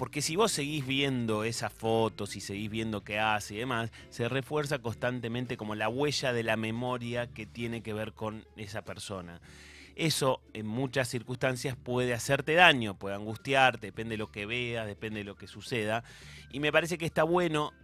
Porque 0.00 0.22
si 0.22 0.34
vos 0.34 0.50
seguís 0.50 0.86
viendo 0.86 1.44
esas 1.44 1.70
fotos 1.70 2.34
y 2.34 2.40
seguís 2.40 2.70
viendo 2.70 3.04
qué 3.04 3.18
hace 3.18 3.56
y 3.56 3.58
demás, 3.58 3.90
se 4.08 4.30
refuerza 4.30 4.78
constantemente 4.78 5.58
como 5.58 5.74
la 5.74 5.90
huella 5.90 6.32
de 6.32 6.42
la 6.42 6.56
memoria 6.56 7.26
que 7.26 7.44
tiene 7.44 7.82
que 7.82 7.92
ver 7.92 8.14
con 8.14 8.46
esa 8.56 8.80
persona. 8.80 9.42
Eso 9.96 10.40
en 10.54 10.66
muchas 10.66 11.06
circunstancias 11.06 11.76
puede 11.76 12.14
hacerte 12.14 12.54
daño, 12.54 12.94
puede 12.94 13.14
angustiarte, 13.14 13.88
depende 13.88 14.14
de 14.14 14.16
lo 14.16 14.32
que 14.32 14.46
veas, 14.46 14.86
depende 14.86 15.18
de 15.18 15.24
lo 15.24 15.36
que 15.36 15.46
suceda. 15.46 16.02
Y 16.50 16.60
me 16.60 16.72
parece 16.72 16.96
que 16.96 17.04
está 17.04 17.22
bueno 17.22 17.74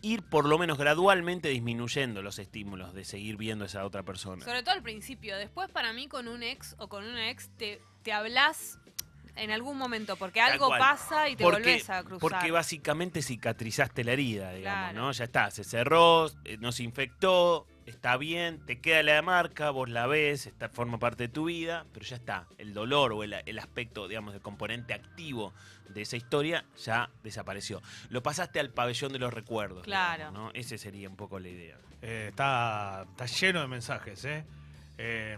ir 0.00 0.22
por 0.22 0.46
lo 0.46 0.58
menos 0.58 0.78
gradualmente 0.78 1.48
disminuyendo 1.48 2.22
los 2.22 2.38
estímulos 2.38 2.94
de 2.94 3.04
seguir 3.04 3.36
viendo 3.36 3.64
a 3.64 3.66
esa 3.66 3.84
otra 3.84 4.04
persona. 4.04 4.44
Sobre 4.44 4.62
todo 4.62 4.76
al 4.76 4.82
principio. 4.84 5.36
Después, 5.36 5.68
para 5.72 5.92
mí, 5.92 6.06
con 6.06 6.28
un 6.28 6.44
ex 6.44 6.76
o 6.78 6.88
con 6.88 7.04
una 7.04 7.30
ex, 7.30 7.50
te, 7.56 7.82
te 8.04 8.12
hablas 8.12 8.78
en 9.36 9.50
algún 9.50 9.76
momento, 9.78 10.16
porque 10.16 10.40
algo 10.40 10.68
cual. 10.68 10.78
pasa 10.78 11.28
y 11.28 11.36
te 11.36 11.44
Porque- 11.44 11.58
volvés 11.58 11.90
a 11.90 12.02
cruzar. 12.02 12.20
Porque 12.20 12.50
básicamente 12.50 13.22
cicatrizaste 13.22 14.04
la 14.04 14.12
herida, 14.12 14.52
digamos, 14.52 14.90
Claro. 14.92 14.98
¿no? 15.00 15.12
Ya 15.12 15.24
está, 15.24 15.50
se 15.50 15.64
cerró, 15.64 16.28
eh, 16.44 16.56
no 16.60 16.70
se 16.72 16.82
infectó, 16.84 17.66
está 17.86 18.16
bien, 18.16 18.64
te 18.64 18.80
queda 18.80 19.02
la 19.02 19.20
marca, 19.22 19.70
vos 19.70 19.88
la 19.88 20.06
ves, 20.06 20.46
está, 20.46 20.68
forma 20.68 20.98
parte 20.98 21.24
de 21.24 21.28
tu 21.28 21.46
vida, 21.46 21.84
pero 21.92 22.06
ya 22.06 22.16
está. 22.16 22.46
El 22.58 22.72
dolor 22.74 23.12
o 23.12 23.24
el, 23.24 23.34
el 23.44 23.58
aspecto, 23.58 24.06
digamos, 24.08 24.34
el 24.34 24.40
componente 24.40 24.94
activo 24.94 25.52
de 25.88 26.02
esa 26.02 26.16
historia 26.16 26.64
ya 26.82 27.10
desapareció. 27.22 27.82
Lo 28.08 28.22
pasaste 28.22 28.58
al 28.60 28.70
pabellón 28.70 29.12
de 29.12 29.18
los 29.18 29.32
recuerdos. 29.34 29.82
Claro. 29.84 30.18
digamos, 30.30 30.40
¿no? 30.40 30.50
Ese 30.54 30.78
sería 30.78 31.08
un 31.08 31.16
poco 31.16 31.38
la 31.38 31.48
idea. 31.48 31.76
Eh, 32.02 32.26
está, 32.30 33.04
está 33.10 33.26
lleno 33.26 33.60
de 33.60 33.66
mensajes, 33.68 34.24
¿eh? 34.24 34.44
Eh, 34.98 35.36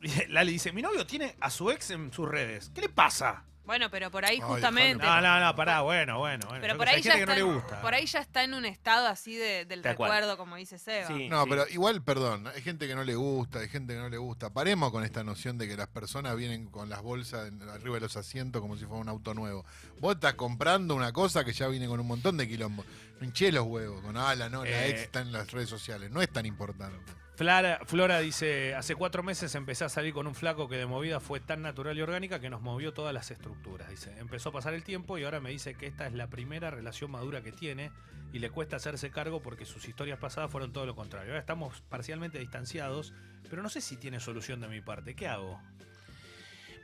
Lali 0.28 0.52
dice, 0.52 0.72
mi 0.72 0.82
novio 0.82 1.06
tiene 1.06 1.36
a 1.40 1.50
su 1.50 1.70
ex 1.70 1.90
en 1.90 2.12
sus 2.12 2.28
redes. 2.28 2.70
¿Qué 2.74 2.80
le 2.82 2.88
pasa? 2.88 3.44
Bueno, 3.64 3.90
pero 3.90 4.12
por 4.12 4.24
ahí 4.24 4.36
Ay, 4.36 4.40
justamente. 4.42 5.04
No, 5.04 5.20
no, 5.20 5.40
no, 5.40 5.56
pará, 5.56 5.80
bueno, 5.80 6.18
bueno. 6.18 6.46
bueno. 6.46 6.60
Pero 6.62 6.76
por 6.76 6.86
ahí, 6.88 6.96
hay 6.96 7.02
ya 7.02 7.14
gente 7.14 7.24
que 7.26 7.32
está, 7.32 7.42
no 7.44 7.48
le 7.48 7.54
gusta. 7.56 7.80
por 7.82 7.94
ahí 7.94 8.06
ya 8.06 8.20
está 8.20 8.44
en 8.44 8.54
un 8.54 8.64
estado 8.64 9.08
así 9.08 9.34
de- 9.34 9.64
del 9.64 9.82
recuerdo, 9.82 10.36
como 10.36 10.54
dice 10.54 10.78
Seba. 10.78 11.08
Sí. 11.08 11.28
No, 11.28 11.46
pero 11.48 11.66
igual, 11.70 12.00
perdón, 12.00 12.46
hay 12.46 12.62
gente 12.62 12.86
que 12.86 12.94
no 12.94 13.02
le 13.02 13.16
gusta, 13.16 13.58
hay 13.58 13.68
gente 13.68 13.94
que 13.94 13.98
no 13.98 14.08
le 14.08 14.18
gusta. 14.18 14.50
Paremos 14.52 14.92
con 14.92 15.02
esta 15.02 15.24
noción 15.24 15.58
de 15.58 15.66
que 15.66 15.76
las 15.76 15.88
personas 15.88 16.36
vienen 16.36 16.66
con 16.68 16.88
las 16.88 17.02
bolsas 17.02 17.50
arriba 17.74 17.96
de 17.96 18.00
los 18.02 18.16
asientos 18.16 18.62
como 18.62 18.76
si 18.76 18.84
fuera 18.84 19.00
un 19.00 19.08
auto 19.08 19.34
nuevo. 19.34 19.64
Vos 19.98 20.14
estás 20.14 20.34
comprando 20.34 20.94
una 20.94 21.12
cosa 21.12 21.44
que 21.44 21.52
ya 21.52 21.66
viene 21.66 21.88
con 21.88 21.98
un 21.98 22.06
montón 22.06 22.36
de 22.36 22.46
quilombos. 22.46 22.86
No 23.18 23.26
hinché 23.26 23.50
los 23.50 23.64
huevos 23.66 24.00
con 24.00 24.16
ala, 24.16 24.48
no, 24.48 24.62
la 24.64 24.70
Eh. 24.86 24.90
ex 24.90 25.00
está 25.00 25.22
en 25.22 25.32
las 25.32 25.50
redes 25.50 25.68
sociales. 25.68 26.12
No 26.12 26.22
es 26.22 26.30
tan 26.32 26.46
importante. 26.46 27.00
Flara- 27.36 27.80
Flora 27.84 28.18
dice, 28.20 28.74
hace 28.74 28.94
cuatro 28.94 29.22
meses 29.22 29.54
empecé 29.54 29.84
a 29.84 29.90
salir 29.90 30.14
con 30.14 30.26
un 30.26 30.34
flaco 30.34 30.68
que 30.68 30.76
de 30.76 30.86
movida 30.86 31.20
fue 31.20 31.38
tan 31.38 31.60
natural 31.60 31.98
y 31.98 32.00
orgánica 32.00 32.40
que 32.40 32.48
nos 32.48 32.62
movió 32.62 32.94
todas 32.94 33.12
las 33.12 33.30
estructuras. 33.30 33.90
Dice, 33.90 34.18
empezó 34.18 34.48
a 34.48 34.52
pasar 34.52 34.72
el 34.72 34.82
tiempo 34.84 35.18
y 35.18 35.24
ahora 35.24 35.40
me 35.40 35.50
dice 35.50 35.74
que 35.74 35.86
esta 35.86 36.06
es 36.06 36.14
la 36.14 36.28
primera 36.28 36.70
relación 36.70 37.10
madura 37.10 37.42
que 37.42 37.52
tiene 37.52 37.90
y 38.32 38.38
le 38.38 38.48
cuesta 38.48 38.76
hacerse 38.76 39.10
cargo 39.10 39.42
porque 39.42 39.66
sus 39.66 39.86
historias 39.86 40.18
pasadas 40.18 40.50
fueron 40.50 40.72
todo 40.72 40.86
lo 40.86 40.96
contrario. 40.96 41.28
Ahora 41.32 41.40
estamos 41.40 41.82
parcialmente 41.90 42.38
distanciados, 42.38 43.12
pero 43.50 43.62
no 43.62 43.68
sé 43.68 43.82
si 43.82 43.96
tiene 43.98 44.18
solución 44.18 44.60
de 44.60 44.68
mi 44.68 44.80
parte. 44.80 45.14
¿Qué 45.14 45.28
hago? 45.28 45.60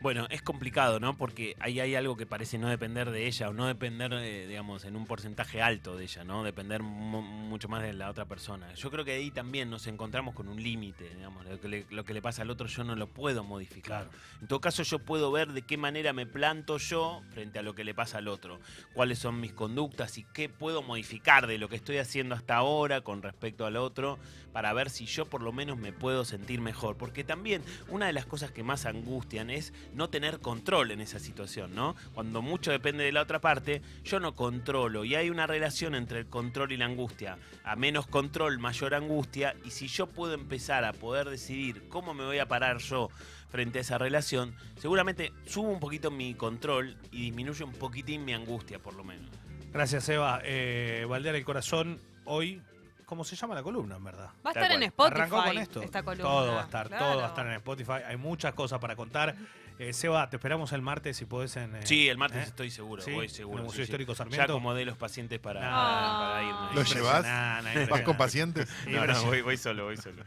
Bueno, 0.02 0.26
es 0.30 0.42
complicado, 0.42 0.98
¿no? 0.98 1.16
Porque 1.16 1.54
ahí 1.60 1.78
hay 1.78 1.94
algo 1.94 2.16
que 2.16 2.26
parece 2.26 2.58
no 2.58 2.68
depender 2.68 3.12
de 3.12 3.28
ella 3.28 3.48
o 3.48 3.52
no 3.52 3.68
depender, 3.68 4.12
eh, 4.14 4.48
digamos, 4.48 4.84
en 4.84 4.96
un 4.96 5.06
porcentaje 5.06 5.62
alto 5.62 5.96
de 5.96 6.02
ella, 6.02 6.24
¿no? 6.24 6.42
Depender 6.42 6.82
mu- 6.82 7.22
mucho 7.22 7.68
más 7.68 7.82
de 7.84 7.92
la 7.92 8.10
otra 8.10 8.24
persona. 8.24 8.74
Yo 8.74 8.90
creo 8.90 9.04
que 9.04 9.12
ahí 9.12 9.30
también 9.30 9.70
nos 9.70 9.86
encontramos 9.86 10.34
con 10.34 10.48
un 10.48 10.60
límite, 10.60 11.08
digamos. 11.14 11.46
Lo 11.46 11.60
que, 11.60 11.68
le, 11.68 11.86
lo 11.90 12.04
que 12.04 12.14
le 12.14 12.20
pasa 12.20 12.42
al 12.42 12.50
otro 12.50 12.66
yo 12.66 12.82
no 12.82 12.96
lo 12.96 13.06
puedo 13.06 13.44
modificar. 13.44 14.10
En 14.40 14.48
todo 14.48 14.60
caso, 14.60 14.82
yo 14.82 14.98
puedo 14.98 15.30
ver 15.30 15.52
de 15.52 15.62
qué 15.62 15.76
manera 15.76 16.12
me 16.12 16.26
planto 16.26 16.78
yo 16.78 17.22
frente 17.30 17.60
a 17.60 17.62
lo 17.62 17.76
que 17.76 17.84
le 17.84 17.94
pasa 17.94 18.18
al 18.18 18.26
otro. 18.26 18.58
Cuáles 18.94 19.20
son 19.20 19.38
mis 19.40 19.52
conductas 19.52 20.18
y 20.18 20.24
qué 20.24 20.48
puedo 20.48 20.82
modificar 20.82 21.46
de 21.46 21.58
lo 21.58 21.68
que 21.68 21.76
estoy 21.76 21.98
haciendo 21.98 22.34
hasta 22.34 22.56
ahora 22.56 23.02
con 23.02 23.22
respecto 23.22 23.66
al 23.66 23.76
otro 23.76 24.18
para 24.52 24.72
ver 24.72 24.90
si 24.90 25.06
yo 25.06 25.26
por 25.26 25.42
lo 25.42 25.52
menos 25.52 25.78
me 25.78 25.92
puedo 25.92 26.24
sentir 26.24 26.60
mejor. 26.60 26.96
Porque 26.96 27.22
también 27.22 27.62
una 27.88 28.06
de 28.06 28.12
las 28.12 28.26
cosas 28.26 28.50
que 28.50 28.64
más 28.64 28.84
angustian 28.84 29.48
es 29.48 29.72
no 29.94 30.09
tener 30.11 30.40
control 30.40 30.90
en 30.90 31.00
esa 31.00 31.18
situación, 31.18 31.74
¿no? 31.74 31.94
Cuando 32.14 32.42
mucho 32.42 32.70
depende 32.70 33.05
de 33.05 33.12
la 33.12 33.22
otra 33.22 33.40
parte, 33.40 33.83
yo 34.05 34.20
no 34.20 34.35
controlo 34.35 35.05
y 35.05 35.14
hay 35.14 35.31
una 35.31 35.46
relación 35.46 35.94
entre 35.94 36.20
el 36.20 36.26
control 36.26 36.72
y 36.72 36.76
la 36.76 36.87
angustia. 36.87 37.38
A 37.64 37.76
menos 37.76 38.07
control, 38.07 38.59
mayor 38.59 38.94
angustia 38.94 39.55
y 39.64 39.70
si 39.70 39.88
yo 39.88 40.07
puedo 40.07 40.35
empezar 40.35 40.85
a 40.85 40.92
poder 40.92 41.28
decidir 41.28 41.88
cómo 41.88 42.14
me 42.14 42.24
voy 42.24 42.38
a 42.38 42.46
parar 42.48 42.78
yo 42.78 43.11
frente 43.50 43.78
a 43.78 43.83
esa 43.83 43.98
relación, 43.98 44.55
seguramente 44.76 45.33
subo 45.46 45.68
un 45.68 45.81
poquito 45.81 46.11
mi 46.11 46.35
control 46.35 46.96
y 47.11 47.22
disminuye 47.26 47.64
un 47.64 47.72
poquitín 47.72 48.24
mi 48.24 48.33
angustia, 48.33 48.78
por 48.78 48.94
lo 48.94 49.05
menos. 49.05 49.31
Gracias, 49.72 50.09
Eva. 50.09 50.40
Eh, 50.44 51.07
Baldear 51.09 51.35
el 51.35 51.44
corazón, 51.44 51.98
hoy, 52.24 52.62
¿cómo 53.07 53.24
se 53.24 53.37
llama 53.37 53.55
la 53.55 53.62
columna, 53.62 53.96
en 53.96 54.05
verdad? 54.05 54.31
Va 54.44 54.50
a 54.50 54.52
estar 54.55 54.72
en. 54.72 54.83
Spotify 54.85 55.14
Arrancó 55.20 55.44
con 55.44 55.59
esto. 55.59 55.83
esta 55.83 56.02
columna. 56.02 56.24
Todo 56.24 56.52
va 56.55 56.61
a 56.61 56.64
estar, 56.64 56.88
Claro. 56.88 57.05
todo 57.07 57.16
va 57.18 57.24
a 57.24 57.28
estar 57.28 57.46
en 57.46 57.52
Spotify. 57.55 57.92
Hay 58.07 58.16
muchas 58.16 58.55
cosas 58.55 58.78
para 58.81 58.96
contar. 58.96 59.35
Eh, 59.83 59.92
Seba, 59.92 60.31
te 60.31 60.37
esperamos 60.37 60.73
el 60.73 60.81
martes 60.81 61.16
si 61.16 61.25
podés 61.25 61.57
en. 61.57 61.75
eh, 61.75 61.81
Sí, 61.85 62.09
el 62.09 62.16
martes 62.16 62.38
¿eh? 62.38 62.49
estoy 62.49 62.71
seguro, 62.71 63.03
Sí, 63.03 63.11
voy 63.11 63.25
en 63.27 63.31
seguro. 63.33 63.59
el 63.59 63.64
Museo 63.64 63.79
sí. 63.79 63.83
Histórico 63.83 64.12
Ya 64.12 64.16
Sarmiento. 64.18 64.53
acomodé 64.53 64.85
los 64.85 64.97
pacientes 64.97 65.40
para, 65.40 65.61
Ah. 65.64 66.18
para 66.35 66.42
irme. 66.45 66.75
¿Lo 66.77 66.83
llevas? 66.85 67.88
¿Vas 67.90 68.01
con 68.03 68.16
pacientes? 68.16 68.68
No, 68.87 69.05
no, 69.07 69.25
voy, 69.25 69.40
voy 69.42 69.57
solo, 69.57 69.85
voy 69.87 69.97
solo. 69.97 70.23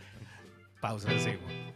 Pausa, 0.82 1.08
seguimos. 1.20 1.52